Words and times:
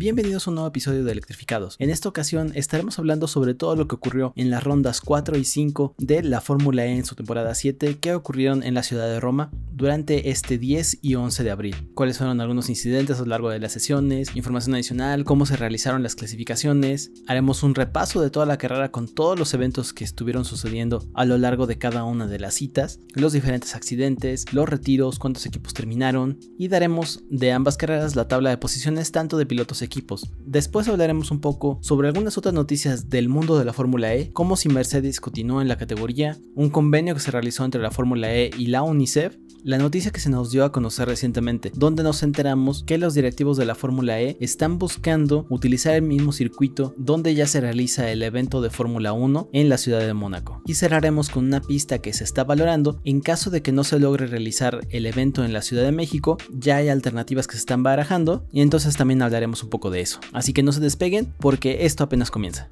bienvenidos 0.00 0.46
a 0.46 0.50
un 0.50 0.54
nuevo 0.54 0.68
episodio 0.68 1.04
de 1.04 1.12
Electrificados. 1.12 1.76
En 1.78 1.90
esta 1.90 2.08
ocasión 2.08 2.52
estaremos 2.54 2.98
hablando 2.98 3.28
sobre 3.28 3.52
todo 3.52 3.76
lo 3.76 3.86
que 3.86 3.96
ocurrió 3.96 4.32
en 4.34 4.48
las 4.48 4.64
rondas 4.64 5.02
4 5.02 5.36
y 5.36 5.44
5 5.44 5.94
de 5.98 6.22
la 6.22 6.40
Fórmula 6.40 6.86
E 6.86 6.96
en 6.96 7.04
su 7.04 7.14
temporada 7.16 7.54
7 7.54 7.98
que 7.98 8.14
ocurrieron 8.14 8.62
en 8.62 8.72
la 8.72 8.82
ciudad 8.82 9.08
de 9.08 9.20
Roma 9.20 9.50
durante 9.70 10.30
este 10.30 10.56
10 10.56 11.00
y 11.02 11.16
11 11.16 11.44
de 11.44 11.50
abril. 11.50 11.90
Cuáles 11.94 12.16
fueron 12.16 12.40
algunos 12.40 12.70
incidentes 12.70 13.18
a 13.18 13.20
lo 13.20 13.26
largo 13.26 13.50
de 13.50 13.58
las 13.58 13.72
sesiones, 13.72 14.34
información 14.34 14.74
adicional, 14.74 15.24
cómo 15.24 15.44
se 15.44 15.56
realizaron 15.56 16.02
las 16.02 16.14
clasificaciones. 16.14 17.12
Haremos 17.26 17.62
un 17.62 17.74
repaso 17.74 18.22
de 18.22 18.30
toda 18.30 18.46
la 18.46 18.56
carrera 18.56 18.90
con 18.90 19.06
todos 19.06 19.38
los 19.38 19.52
eventos 19.52 19.92
que 19.92 20.04
estuvieron 20.04 20.46
sucediendo 20.46 21.06
a 21.12 21.26
lo 21.26 21.36
largo 21.36 21.66
de 21.66 21.76
cada 21.76 22.04
una 22.04 22.26
de 22.26 22.38
las 22.38 22.54
citas, 22.54 23.00
los 23.14 23.34
diferentes 23.34 23.74
accidentes, 23.74 24.50
los 24.54 24.66
retiros, 24.66 25.18
cuántos 25.18 25.44
equipos 25.44 25.74
terminaron 25.74 26.38
y 26.58 26.68
daremos 26.68 27.22
de 27.28 27.52
ambas 27.52 27.76
carreras 27.76 28.16
la 28.16 28.28
tabla 28.28 28.48
de 28.48 28.56
posiciones 28.56 29.12
tanto 29.12 29.36
de 29.36 29.44
pilotos 29.44 29.82
equipos. 29.90 30.30
Después 30.46 30.86
hablaremos 30.86 31.32
un 31.32 31.40
poco 31.40 31.78
sobre 31.82 32.06
algunas 32.06 32.38
otras 32.38 32.54
noticias 32.54 33.10
del 33.10 33.28
mundo 33.28 33.58
de 33.58 33.64
la 33.64 33.72
Fórmula 33.72 34.14
E, 34.14 34.32
como 34.32 34.56
si 34.56 34.68
Mercedes 34.68 35.20
continúa 35.20 35.62
en 35.62 35.68
la 35.68 35.76
categoría, 35.76 36.38
un 36.54 36.70
convenio 36.70 37.14
que 37.14 37.20
se 37.20 37.32
realizó 37.32 37.64
entre 37.64 37.82
la 37.82 37.90
Fórmula 37.90 38.32
E 38.32 38.50
y 38.56 38.66
la 38.68 38.82
UNICEF, 38.82 39.36
la 39.64 39.78
noticia 39.78 40.10
que 40.10 40.20
se 40.20 40.30
nos 40.30 40.50
dio 40.50 40.64
a 40.64 40.72
conocer 40.72 41.08
recientemente, 41.08 41.72
donde 41.74 42.02
nos 42.02 42.22
enteramos 42.22 42.84
que 42.84 42.98
los 42.98 43.14
directivos 43.14 43.56
de 43.56 43.66
la 43.66 43.74
Fórmula 43.74 44.20
E 44.20 44.36
están 44.40 44.78
buscando 44.78 45.46
utilizar 45.48 45.94
el 45.94 46.02
mismo 46.02 46.32
circuito 46.32 46.94
donde 46.96 47.34
ya 47.34 47.46
se 47.46 47.60
realiza 47.60 48.10
el 48.10 48.22
evento 48.22 48.60
de 48.60 48.70
Fórmula 48.70 49.12
1 49.12 49.50
en 49.52 49.68
la 49.68 49.78
ciudad 49.78 50.00
de 50.00 50.14
Mónaco. 50.14 50.62
Y 50.66 50.74
cerraremos 50.74 51.28
con 51.28 51.44
una 51.44 51.60
pista 51.60 51.98
que 51.98 52.12
se 52.12 52.24
está 52.24 52.44
valorando 52.44 53.00
en 53.04 53.20
caso 53.20 53.50
de 53.50 53.62
que 53.62 53.72
no 53.72 53.84
se 53.84 53.98
logre 53.98 54.26
realizar 54.26 54.86
el 54.90 55.06
evento 55.06 55.44
en 55.44 55.52
la 55.52 55.62
Ciudad 55.62 55.84
de 55.84 55.92
México, 55.92 56.38
ya 56.52 56.76
hay 56.76 56.88
alternativas 56.88 57.46
que 57.46 57.54
se 57.54 57.60
están 57.60 57.82
barajando 57.82 58.44
y 58.52 58.60
entonces 58.60 58.96
también 58.96 59.22
hablaremos 59.22 59.62
un 59.62 59.70
poco 59.70 59.90
de 59.90 60.00
eso. 60.00 60.20
Así 60.32 60.52
que 60.52 60.62
no 60.62 60.72
se 60.72 60.80
despeguen 60.80 61.32
porque 61.38 61.84
esto 61.86 62.04
apenas 62.04 62.30
comienza. 62.30 62.68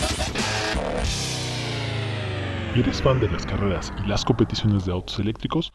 ¿Eres 2.75 3.03
fan 3.03 3.19
de 3.19 3.29
las 3.29 3.45
carreras 3.45 3.93
y 4.05 4.09
las 4.09 4.25
competiciones 4.25 4.85
de 4.85 4.93
autos 4.93 5.19
eléctricos? 5.19 5.73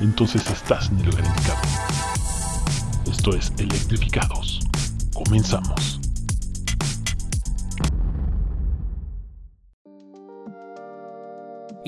Entonces 0.00 0.48
estás 0.50 0.90
en 0.90 0.98
el 1.00 1.06
lugar 1.06 1.24
indicado. 1.24 1.58
Esto 3.10 3.34
es 3.34 3.52
Electrificados. 3.58 4.60
Comenzamos. 5.12 5.97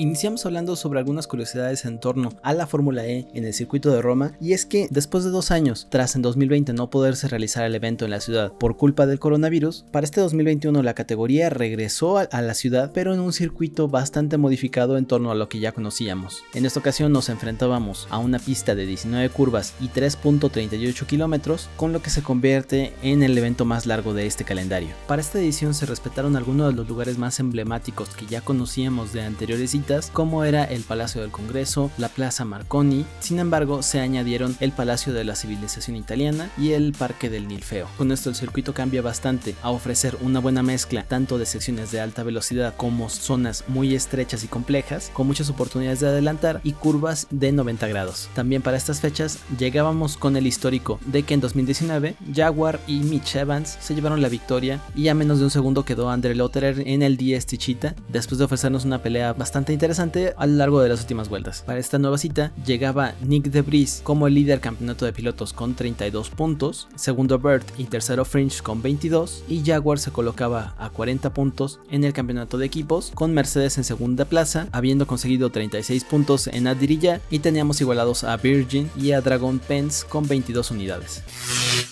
Iniciamos 0.01 0.47
hablando 0.47 0.75
sobre 0.75 0.97
algunas 0.97 1.27
curiosidades 1.27 1.85
en 1.85 1.99
torno 1.99 2.33
a 2.41 2.55
la 2.55 2.65
Fórmula 2.65 3.05
E 3.05 3.27
en 3.35 3.45
el 3.45 3.53
circuito 3.53 3.91
de 3.91 4.01
Roma 4.01 4.31
y 4.41 4.53
es 4.53 4.65
que 4.65 4.87
después 4.89 5.23
de 5.23 5.29
dos 5.29 5.51
años, 5.51 5.85
tras 5.91 6.15
en 6.15 6.23
2020 6.23 6.73
no 6.73 6.89
poderse 6.89 7.27
realizar 7.27 7.65
el 7.65 7.75
evento 7.75 8.05
en 8.05 8.09
la 8.09 8.19
ciudad 8.19 8.51
por 8.51 8.77
culpa 8.77 9.05
del 9.05 9.19
coronavirus, 9.19 9.85
para 9.91 10.03
este 10.03 10.19
2021 10.19 10.81
la 10.81 10.95
categoría 10.95 11.51
regresó 11.51 12.17
a 12.17 12.41
la 12.41 12.55
ciudad 12.55 12.89
pero 12.95 13.13
en 13.13 13.19
un 13.19 13.31
circuito 13.31 13.89
bastante 13.89 14.37
modificado 14.37 14.97
en 14.97 15.05
torno 15.05 15.29
a 15.29 15.35
lo 15.35 15.49
que 15.49 15.59
ya 15.59 15.71
conocíamos. 15.71 16.41
En 16.55 16.65
esta 16.65 16.79
ocasión 16.79 17.11
nos 17.11 17.29
enfrentábamos 17.29 18.07
a 18.09 18.17
una 18.17 18.39
pista 18.39 18.73
de 18.73 18.87
19 18.87 19.29
curvas 19.29 19.75
y 19.79 19.89
3.38 19.89 21.05
kilómetros 21.05 21.69
con 21.77 21.93
lo 21.93 22.01
que 22.01 22.09
se 22.09 22.23
convierte 22.23 22.91
en 23.03 23.21
el 23.21 23.37
evento 23.37 23.65
más 23.65 23.85
largo 23.85 24.15
de 24.15 24.25
este 24.25 24.45
calendario. 24.45 24.95
Para 25.07 25.21
esta 25.21 25.37
edición 25.37 25.75
se 25.75 25.85
respetaron 25.85 26.35
algunos 26.35 26.71
de 26.71 26.75
los 26.75 26.89
lugares 26.89 27.19
más 27.19 27.39
emblemáticos 27.39 28.09
que 28.15 28.25
ya 28.25 28.41
conocíamos 28.41 29.13
de 29.13 29.21
anteriores 29.21 29.75
como 30.13 30.45
era 30.45 30.63
el 30.63 30.83
Palacio 30.83 31.21
del 31.21 31.31
Congreso, 31.31 31.91
la 31.97 32.07
Plaza 32.07 32.45
Marconi, 32.45 33.05
sin 33.19 33.39
embargo 33.39 33.83
se 33.83 33.99
añadieron 33.99 34.55
el 34.61 34.71
Palacio 34.71 35.11
de 35.11 35.25
la 35.25 35.35
Civilización 35.35 35.97
Italiana 35.97 36.49
y 36.57 36.71
el 36.71 36.93
Parque 36.93 37.29
del 37.29 37.47
Nilfeo. 37.47 37.87
Con 37.97 38.11
esto 38.11 38.29
el 38.29 38.35
circuito 38.35 38.73
cambia 38.73 39.01
bastante 39.01 39.53
a 39.61 39.69
ofrecer 39.69 40.17
una 40.21 40.39
buena 40.39 40.63
mezcla 40.63 41.03
tanto 41.03 41.37
de 41.37 41.45
secciones 41.45 41.91
de 41.91 41.99
alta 41.99 42.23
velocidad 42.23 42.73
como 42.77 43.09
zonas 43.09 43.65
muy 43.67 43.93
estrechas 43.93 44.45
y 44.45 44.47
complejas, 44.47 45.11
con 45.13 45.27
muchas 45.27 45.49
oportunidades 45.49 45.99
de 45.99 46.07
adelantar 46.07 46.61
y 46.63 46.71
curvas 46.71 47.27
de 47.29 47.51
90 47.51 47.87
grados. 47.87 48.29
También 48.33 48.61
para 48.61 48.77
estas 48.77 49.01
fechas 49.01 49.39
llegábamos 49.59 50.15
con 50.15 50.37
el 50.37 50.47
histórico 50.47 50.99
de 51.05 51.23
que 51.23 51.33
en 51.33 51.41
2019 51.41 52.15
Jaguar 52.33 52.79
y 52.87 52.99
Mitch 52.99 53.35
Evans 53.35 53.77
se 53.81 53.93
llevaron 53.93 54.21
la 54.21 54.29
victoria 54.29 54.79
y 54.95 55.09
a 55.09 55.15
menos 55.15 55.39
de 55.39 55.45
un 55.45 55.51
segundo 55.51 55.83
quedó 55.83 56.09
André 56.09 56.33
Lotterer 56.35 56.87
en 56.87 57.01
el 57.01 57.17
10 57.17 57.45
Tichita 57.45 57.95
después 58.07 58.39
de 58.39 58.45
ofrecernos 58.45 58.85
una 58.85 59.01
pelea 59.01 59.33
bastante 59.33 59.70
interesante 59.73 60.33
a 60.37 60.45
lo 60.47 60.55
largo 60.55 60.81
de 60.81 60.89
las 60.89 61.01
últimas 61.01 61.29
vueltas. 61.29 61.63
Para 61.65 61.79
esta 61.79 61.99
nueva 61.99 62.17
cita 62.17 62.51
llegaba 62.65 63.13
Nick 63.21 63.45
DeVries 63.45 64.01
como 64.03 64.27
el 64.27 64.35
líder 64.35 64.59
campeonato 64.59 65.05
de 65.05 65.13
pilotos 65.13 65.53
con 65.53 65.75
32 65.75 66.29
puntos, 66.29 66.87
segundo 66.95 67.39
Bert 67.39 67.67
y 67.77 67.85
tercero 67.85 68.25
Fringe 68.25 68.61
con 68.61 68.81
22 68.81 69.43
y 69.47 69.63
Jaguar 69.63 69.99
se 69.99 70.11
colocaba 70.11 70.75
a 70.77 70.89
40 70.89 71.33
puntos 71.33 71.79
en 71.89 72.03
el 72.03 72.13
campeonato 72.13 72.57
de 72.57 72.65
equipos 72.65 73.11
con 73.13 73.33
Mercedes 73.33 73.77
en 73.77 73.83
segunda 73.83 74.25
plaza 74.25 74.67
habiendo 74.71 75.07
conseguido 75.07 75.49
36 75.49 76.03
puntos 76.05 76.47
en 76.47 76.67
Adirilla 76.67 77.21
y 77.29 77.39
teníamos 77.39 77.81
igualados 77.81 78.23
a 78.23 78.37
Virgin 78.37 78.89
y 78.97 79.11
a 79.11 79.21
Dragon 79.21 79.59
Pence 79.59 80.05
con 80.07 80.27
22 80.27 80.71
unidades. 80.71 81.90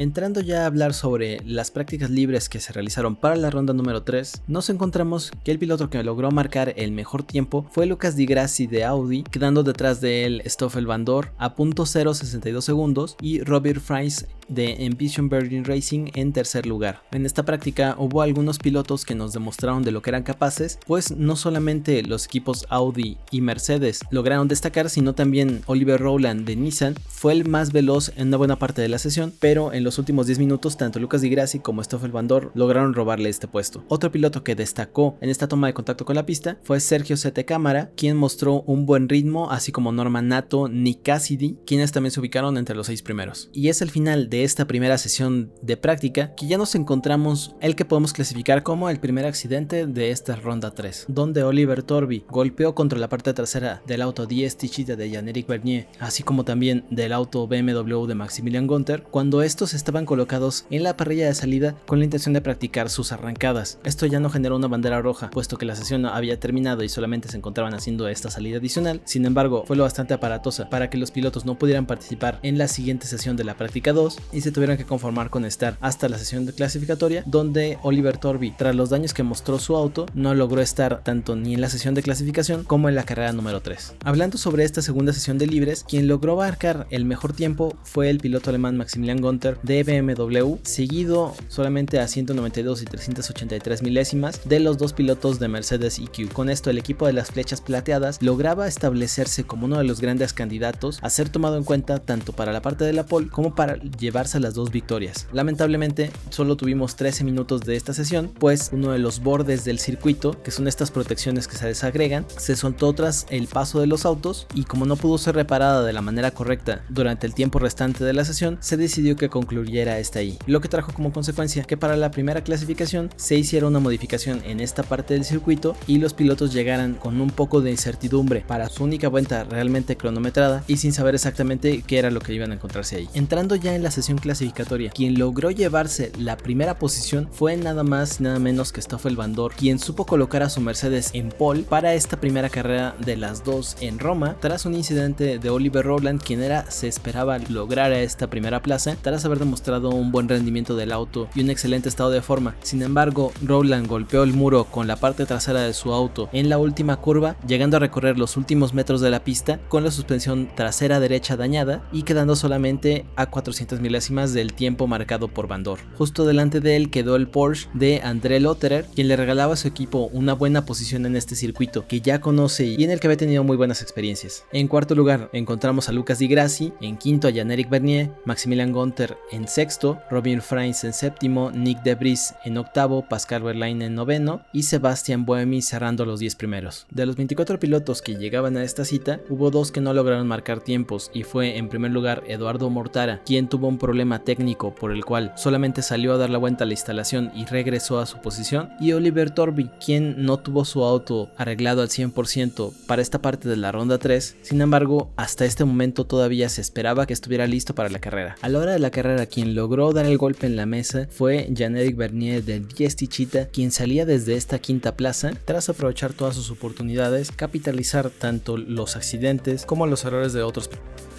Entrando 0.00 0.40
ya 0.40 0.62
a 0.62 0.66
hablar 0.66 0.94
sobre 0.94 1.42
las 1.44 1.70
prácticas 1.70 2.08
libres 2.08 2.48
que 2.48 2.58
se 2.58 2.72
realizaron 2.72 3.16
para 3.16 3.36
la 3.36 3.50
ronda 3.50 3.74
número 3.74 4.02
3, 4.02 4.44
nos 4.48 4.70
encontramos 4.70 5.30
que 5.44 5.50
el 5.50 5.58
piloto 5.58 5.90
que 5.90 6.02
logró 6.02 6.30
marcar 6.30 6.72
el 6.78 6.90
mejor 6.90 7.22
tiempo 7.22 7.66
fue 7.70 7.84
Lucas 7.84 8.16
Di 8.16 8.24
Grassi 8.24 8.66
de 8.66 8.84
Audi, 8.84 9.24
quedando 9.24 9.62
detrás 9.62 10.00
de 10.00 10.24
él 10.24 10.42
Stoffel 10.46 10.86
Van 10.86 11.04
Dor 11.04 11.32
a 11.36 11.54
.062 11.54 12.62
segundos 12.62 13.14
y 13.20 13.42
Robert 13.42 13.82
Fries 13.82 14.26
de 14.50 14.86
Ambition 14.86 15.28
Virgin 15.28 15.64
Racing 15.64 16.10
en 16.14 16.32
tercer 16.32 16.66
lugar. 16.66 17.02
En 17.12 17.24
esta 17.24 17.44
práctica 17.44 17.94
hubo 17.98 18.22
algunos 18.22 18.58
pilotos 18.58 19.04
que 19.04 19.14
nos 19.14 19.32
demostraron 19.32 19.82
de 19.82 19.92
lo 19.92 20.02
que 20.02 20.10
eran 20.10 20.22
capaces, 20.22 20.78
pues 20.86 21.16
no 21.16 21.36
solamente 21.36 22.02
los 22.02 22.24
equipos 22.24 22.66
Audi 22.68 23.16
y 23.30 23.40
Mercedes 23.40 24.00
lograron 24.10 24.48
destacar, 24.48 24.90
sino 24.90 25.14
también 25.14 25.62
Oliver 25.66 26.00
Rowland 26.00 26.46
de 26.46 26.56
Nissan 26.56 26.94
fue 27.06 27.32
el 27.32 27.48
más 27.48 27.72
veloz 27.72 28.12
en 28.16 28.28
una 28.28 28.38
buena 28.38 28.58
parte 28.58 28.82
de 28.82 28.88
la 28.88 28.98
sesión, 28.98 29.32
pero 29.38 29.72
en 29.72 29.84
los 29.84 29.89
últimos 29.98 30.26
10 30.26 30.38
minutos 30.38 30.76
tanto 30.76 30.98
Lucas 30.98 31.20
Di 31.20 31.30
Grassi 31.30 31.60
como 31.60 31.82
Stoffel 31.82 32.12
Van 32.12 32.28
Dor 32.28 32.52
lograron 32.54 32.94
robarle 32.94 33.28
este 33.28 33.48
puesto. 33.48 33.84
Otro 33.88 34.10
piloto 34.12 34.44
que 34.44 34.54
destacó 34.54 35.16
en 35.20 35.30
esta 35.30 35.48
toma 35.48 35.66
de 35.66 35.74
contacto 35.74 36.04
con 36.04 36.16
la 36.16 36.26
pista 36.26 36.58
fue 36.62 36.80
Sergio 36.80 37.16
Sete 37.16 37.44
Cámara, 37.44 37.90
quien 37.96 38.16
mostró 38.16 38.62
un 38.62 38.86
buen 38.86 39.08
ritmo, 39.08 39.50
así 39.50 39.72
como 39.72 39.92
Norman 39.92 40.28
Nato, 40.28 40.68
Nick 40.68 41.02
Cassidy, 41.02 41.58
quienes 41.66 41.92
también 41.92 42.10
se 42.10 42.20
ubicaron 42.20 42.56
entre 42.56 42.76
los 42.76 42.86
seis 42.86 43.02
primeros. 43.02 43.50
Y 43.52 43.68
es 43.68 43.82
el 43.82 43.90
final 43.90 44.28
de 44.28 44.44
esta 44.44 44.66
primera 44.66 44.98
sesión 44.98 45.52
de 45.62 45.76
práctica 45.76 46.34
que 46.34 46.46
ya 46.46 46.58
nos 46.58 46.74
encontramos 46.74 47.54
el 47.60 47.76
que 47.76 47.84
podemos 47.84 48.12
clasificar 48.12 48.62
como 48.62 48.90
el 48.90 49.00
primer 49.00 49.26
accidente 49.26 49.86
de 49.86 50.10
esta 50.10 50.36
ronda 50.36 50.72
3, 50.72 51.06
donde 51.08 51.42
Oliver 51.42 51.82
Torby 51.82 52.24
golpeó 52.28 52.74
contra 52.74 52.98
la 52.98 53.08
parte 53.08 53.32
trasera 53.32 53.82
del 53.86 54.02
auto 54.02 54.26
10 54.26 54.56
Tichita 54.56 54.96
de 54.96 55.10
Jean-Éric 55.10 55.46
Bernier, 55.46 55.88
así 55.98 56.22
como 56.22 56.44
también 56.44 56.84
del 56.90 57.12
auto 57.12 57.46
BMW 57.46 58.06
de 58.06 58.14
Maximilian 58.14 58.66
Gunther, 58.66 59.02
cuando 59.04 59.42
estos 59.42 59.69
estaban 59.74 60.06
colocados 60.06 60.66
en 60.70 60.82
la 60.82 60.96
parrilla 60.96 61.26
de 61.26 61.34
salida 61.34 61.74
con 61.86 61.98
la 61.98 62.04
intención 62.04 62.32
de 62.32 62.40
practicar 62.40 62.90
sus 62.90 63.12
arrancadas. 63.12 63.78
Esto 63.84 64.06
ya 64.06 64.20
no 64.20 64.30
generó 64.30 64.56
una 64.56 64.68
bandera 64.68 65.00
roja, 65.00 65.30
puesto 65.30 65.56
que 65.56 65.66
la 65.66 65.76
sesión 65.76 66.06
había 66.06 66.40
terminado 66.40 66.82
y 66.82 66.88
solamente 66.88 67.28
se 67.28 67.36
encontraban 67.36 67.74
haciendo 67.74 68.08
esta 68.08 68.30
salida 68.30 68.58
adicional, 68.58 69.00
sin 69.04 69.26
embargo 69.26 69.64
fue 69.66 69.76
lo 69.76 69.84
bastante 69.84 70.14
aparatosa 70.14 70.68
para 70.70 70.90
que 70.90 70.98
los 70.98 71.10
pilotos 71.10 71.44
no 71.44 71.58
pudieran 71.58 71.86
participar 71.86 72.38
en 72.42 72.58
la 72.58 72.68
siguiente 72.68 73.06
sesión 73.06 73.36
de 73.36 73.44
la 73.44 73.56
práctica 73.56 73.92
2 73.92 74.18
y 74.32 74.40
se 74.40 74.52
tuvieron 74.52 74.76
que 74.76 74.84
conformar 74.84 75.30
con 75.30 75.44
estar 75.44 75.76
hasta 75.80 76.08
la 76.08 76.18
sesión 76.18 76.46
de 76.46 76.52
clasificatoria, 76.52 77.22
donde 77.26 77.78
Oliver 77.82 78.18
Torby, 78.18 78.52
tras 78.52 78.74
los 78.74 78.90
daños 78.90 79.14
que 79.14 79.22
mostró 79.22 79.58
su 79.58 79.76
auto, 79.76 80.06
no 80.14 80.34
logró 80.34 80.60
estar 80.60 81.02
tanto 81.02 81.36
ni 81.36 81.54
en 81.54 81.60
la 81.60 81.68
sesión 81.68 81.94
de 81.94 82.02
clasificación 82.02 82.64
como 82.64 82.88
en 82.88 82.94
la 82.94 83.04
carrera 83.04 83.32
número 83.32 83.60
3. 83.60 83.94
Hablando 84.04 84.38
sobre 84.38 84.64
esta 84.64 84.82
segunda 84.82 85.12
sesión 85.12 85.38
de 85.38 85.46
libres, 85.46 85.84
quien 85.88 86.08
logró 86.08 86.36
marcar 86.36 86.86
el 86.90 87.04
mejor 87.04 87.32
tiempo 87.32 87.76
fue 87.82 88.10
el 88.10 88.18
piloto 88.18 88.50
alemán 88.50 88.76
Maximilian 88.76 89.20
Gunther 89.20 89.58
de 89.62 89.82
BMW, 89.82 90.56
seguido 90.62 91.34
solamente 91.48 92.00
a 92.00 92.08
192 92.08 92.82
y 92.82 92.84
383 92.84 93.82
milésimas 93.82 94.48
de 94.48 94.60
los 94.60 94.78
dos 94.78 94.92
pilotos 94.92 95.38
de 95.38 95.48
Mercedes 95.48 95.98
EQ. 95.98 96.32
Con 96.32 96.50
esto, 96.50 96.70
el 96.70 96.78
equipo 96.78 97.06
de 97.06 97.12
las 97.12 97.30
flechas 97.30 97.60
plateadas 97.60 98.22
lograba 98.22 98.66
establecerse 98.66 99.44
como 99.44 99.66
uno 99.66 99.78
de 99.78 99.84
los 99.84 100.00
grandes 100.00 100.32
candidatos 100.32 100.98
a 101.02 101.10
ser 101.10 101.28
tomado 101.28 101.56
en 101.56 101.64
cuenta 101.64 101.98
tanto 101.98 102.32
para 102.32 102.52
la 102.52 102.62
parte 102.62 102.84
de 102.84 102.92
la 102.92 103.06
pole 103.06 103.28
como 103.28 103.54
para 103.54 103.76
llevarse 103.76 104.40
las 104.40 104.54
dos 104.54 104.70
victorias. 104.70 105.26
Lamentablemente 105.32 106.10
solo 106.30 106.56
tuvimos 106.56 106.96
13 106.96 107.24
minutos 107.24 107.62
de 107.62 107.76
esta 107.76 107.92
sesión, 107.92 108.30
pues 108.38 108.70
uno 108.72 108.92
de 108.92 108.98
los 108.98 109.22
bordes 109.22 109.64
del 109.64 109.78
circuito, 109.78 110.40
que 110.42 110.50
son 110.50 110.68
estas 110.68 110.90
protecciones 110.90 111.48
que 111.48 111.56
se 111.56 111.66
desagregan, 111.66 112.26
se 112.36 112.56
soltó 112.56 112.92
tras 112.92 113.26
el 113.30 113.46
paso 113.46 113.80
de 113.80 113.86
los 113.86 114.04
autos 114.04 114.46
y 114.54 114.64
como 114.64 114.86
no 114.86 114.96
pudo 114.96 115.18
ser 115.18 115.34
reparada 115.34 115.82
de 115.82 115.92
la 115.92 116.02
manera 116.02 116.30
correcta 116.30 116.84
durante 116.88 117.26
el 117.26 117.34
tiempo 117.34 117.58
restante 117.58 118.04
de 118.04 118.12
la 118.12 118.24
sesión, 118.24 118.58
se 118.60 118.76
decidió 118.76 119.16
que 119.16 119.28
concluyera 119.50 119.98
esta 119.98 120.20
ahí, 120.20 120.38
lo 120.46 120.60
que 120.60 120.68
trajo 120.68 120.92
como 120.92 121.12
consecuencia 121.12 121.64
que 121.64 121.76
para 121.76 121.96
la 121.96 122.12
primera 122.12 122.44
clasificación 122.44 123.10
se 123.16 123.36
hiciera 123.36 123.66
una 123.66 123.80
modificación 123.80 124.42
en 124.44 124.60
esta 124.60 124.84
parte 124.84 125.14
del 125.14 125.24
circuito 125.24 125.74
y 125.88 125.98
los 125.98 126.14
pilotos 126.14 126.52
llegaran 126.52 126.94
con 126.94 127.20
un 127.20 127.30
poco 127.30 127.60
de 127.60 127.72
incertidumbre 127.72 128.44
para 128.46 128.68
su 128.68 128.84
única 128.84 129.08
vuelta 129.08 129.42
realmente 129.42 129.96
cronometrada 129.96 130.62
y 130.68 130.76
sin 130.76 130.92
saber 130.92 131.16
exactamente 131.16 131.82
qué 131.84 131.98
era 131.98 132.12
lo 132.12 132.20
que 132.20 132.32
iban 132.32 132.52
a 132.52 132.54
encontrarse 132.54 132.96
ahí. 132.96 133.08
Entrando 133.14 133.56
ya 133.56 133.74
en 133.74 133.82
la 133.82 133.90
sesión 133.90 134.18
clasificatoria. 134.18 134.90
Quien 134.90 135.18
logró 135.18 135.50
llevarse 135.50 136.12
la 136.16 136.36
primera 136.36 136.78
posición 136.78 137.28
fue 137.32 137.56
nada 137.56 137.82
más 137.82 138.20
nada 138.20 138.38
menos 138.38 138.72
que 138.72 138.82
Stoffel 138.82 139.16
Bandor, 139.16 139.52
quien 139.54 139.80
supo 139.80 140.06
colocar 140.06 140.44
a 140.44 140.48
su 140.48 140.60
Mercedes 140.60 141.10
en 141.12 141.30
pole 141.30 141.62
para 141.62 141.94
esta 141.94 142.20
primera 142.20 142.50
carrera 142.50 142.94
de 143.04 143.16
las 143.16 143.42
dos 143.42 143.76
en 143.80 143.98
Roma, 143.98 144.36
tras 144.40 144.64
un 144.64 144.74
incidente 144.74 145.38
de 145.38 145.50
Oliver 145.50 145.84
Rowland, 145.84 146.22
quien 146.22 146.42
era 146.42 146.70
se 146.70 146.86
esperaba 146.86 147.38
lograr 147.38 147.92
esta 147.92 148.28
primera 148.28 148.62
plaza, 148.62 148.96
tras 149.02 149.24
haber 149.24 149.39
demostrado 149.40 149.90
un 149.90 150.12
buen 150.12 150.28
rendimiento 150.28 150.76
del 150.76 150.92
auto 150.92 151.28
y 151.34 151.40
un 151.42 151.50
excelente 151.50 151.88
estado 151.88 152.10
de 152.10 152.22
forma. 152.22 152.54
Sin 152.62 152.82
embargo, 152.82 153.32
Rowland 153.42 153.88
golpeó 153.88 154.22
el 154.22 154.32
muro 154.32 154.64
con 154.64 154.86
la 154.86 154.96
parte 154.96 155.26
trasera 155.26 155.62
de 155.62 155.74
su 155.74 155.92
auto 155.92 156.28
en 156.32 156.48
la 156.48 156.58
última 156.58 156.96
curva, 156.96 157.36
llegando 157.46 157.76
a 157.76 157.80
recorrer 157.80 158.18
los 158.18 158.36
últimos 158.36 158.74
metros 158.74 159.00
de 159.00 159.10
la 159.10 159.24
pista 159.24 159.58
con 159.68 159.82
la 159.84 159.90
suspensión 159.90 160.48
trasera 160.54 161.00
derecha 161.00 161.36
dañada 161.36 161.82
y 161.92 162.02
quedando 162.02 162.36
solamente 162.36 163.04
a 163.16 163.26
400 163.26 163.80
milésimas 163.80 164.32
del 164.32 164.52
tiempo 164.52 164.86
marcado 164.86 165.28
por 165.28 165.48
Bandor. 165.48 165.80
Justo 165.96 166.24
delante 166.24 166.60
de 166.60 166.76
él 166.76 166.90
quedó 166.90 167.16
el 167.16 167.28
Porsche 167.28 167.68
de 167.74 168.00
André 168.02 168.40
Lotterer, 168.40 168.86
quien 168.94 169.08
le 169.08 169.16
regalaba 169.16 169.54
a 169.54 169.56
su 169.56 169.68
equipo 169.68 170.10
una 170.12 170.34
buena 170.34 170.64
posición 170.64 171.06
en 171.06 171.16
este 171.16 171.34
circuito 171.34 171.86
que 171.86 172.00
ya 172.00 172.20
conoce 172.20 172.66
y 172.66 172.84
en 172.84 172.90
el 172.90 173.00
que 173.00 173.06
había 173.06 173.16
tenido 173.16 173.44
muy 173.44 173.56
buenas 173.56 173.82
experiencias. 173.82 174.44
En 174.52 174.68
cuarto 174.68 174.94
lugar 174.94 175.30
encontramos 175.32 175.88
a 175.88 175.92
Lucas 175.92 176.18
Di 176.18 176.28
Grassi, 176.28 176.72
en 176.80 176.96
quinto 176.96 177.28
a 177.28 177.32
Jan-Eric 177.32 177.68
Bernier, 177.70 178.12
Maximilian 178.24 178.72
Gunter 178.72 179.16
en 179.30 179.48
sexto, 179.48 180.00
Robin 180.10 180.42
Frains 180.42 180.84
en 180.84 180.92
séptimo, 180.92 181.50
Nick 181.50 181.82
Debris 181.82 182.34
en 182.44 182.58
octavo, 182.58 183.06
Pascal 183.08 183.42
Verlaine 183.42 183.86
en 183.86 183.94
noveno 183.94 184.42
y 184.52 184.64
Sebastian 184.64 185.24
Buemi 185.24 185.62
cerrando 185.62 186.04
los 186.04 186.20
10 186.20 186.36
primeros. 186.36 186.86
De 186.90 187.06
los 187.06 187.16
24 187.16 187.58
pilotos 187.58 188.02
que 188.02 188.16
llegaban 188.16 188.56
a 188.56 188.64
esta 188.64 188.84
cita, 188.84 189.20
hubo 189.28 189.50
dos 189.50 189.72
que 189.72 189.80
no 189.80 189.94
lograron 189.94 190.26
marcar 190.26 190.60
tiempos 190.60 191.10
y 191.14 191.22
fue 191.22 191.56
en 191.56 191.68
primer 191.68 191.90
lugar 191.90 192.22
Eduardo 192.26 192.70
Mortara, 192.70 193.22
quien 193.24 193.48
tuvo 193.48 193.68
un 193.68 193.78
problema 193.78 194.24
técnico 194.24 194.74
por 194.74 194.92
el 194.92 195.04
cual 195.04 195.32
solamente 195.36 195.82
salió 195.82 196.12
a 196.12 196.18
dar 196.18 196.30
la 196.30 196.38
vuelta 196.38 196.64
a 196.64 196.66
la 196.66 196.74
instalación 196.74 197.30
y 197.34 197.44
regresó 197.44 197.98
a 197.98 198.06
su 198.06 198.18
posición, 198.20 198.70
y 198.80 198.92
Oliver 198.92 199.30
Torby, 199.30 199.70
quien 199.84 200.24
no 200.24 200.38
tuvo 200.38 200.64
su 200.64 200.84
auto 200.84 201.30
arreglado 201.36 201.82
al 201.82 201.88
100% 201.88 202.72
para 202.86 203.02
esta 203.02 203.20
parte 203.20 203.48
de 203.48 203.56
la 203.56 203.72
ronda 203.72 203.98
3, 203.98 204.36
sin 204.42 204.60
embargo, 204.60 205.10
hasta 205.16 205.44
este 205.44 205.64
momento 205.64 206.04
todavía 206.04 206.48
se 206.48 206.60
esperaba 206.60 207.06
que 207.06 207.12
estuviera 207.12 207.46
listo 207.46 207.74
para 207.74 207.88
la 207.88 208.00
carrera. 208.00 208.36
A 208.42 208.48
la 208.48 208.58
hora 208.58 208.72
de 208.72 208.78
la 208.78 208.90
carrera, 208.90 209.19
quien 209.26 209.54
logró 209.54 209.92
dar 209.92 210.06
el 210.06 210.18
golpe 210.18 210.46
en 210.46 210.56
la 210.56 210.66
mesa 210.66 211.08
fue 211.10 211.50
Jan-Eric 211.56 211.96
Bernier 211.96 212.44
de 212.44 212.60
Diestichita, 212.60 213.46
quien 213.48 213.70
salía 213.70 214.06
desde 214.06 214.34
esta 214.34 214.58
quinta 214.58 214.96
plaza 214.96 215.32
tras 215.44 215.68
aprovechar 215.68 216.12
todas 216.12 216.34
sus 216.34 216.50
oportunidades, 216.50 217.30
capitalizar 217.30 218.10
tanto 218.10 218.56
los 218.56 218.96
accidentes 218.96 219.64
como 219.66 219.86
los 219.86 220.04
errores 220.04 220.32
de 220.32 220.42
otros 220.42 220.68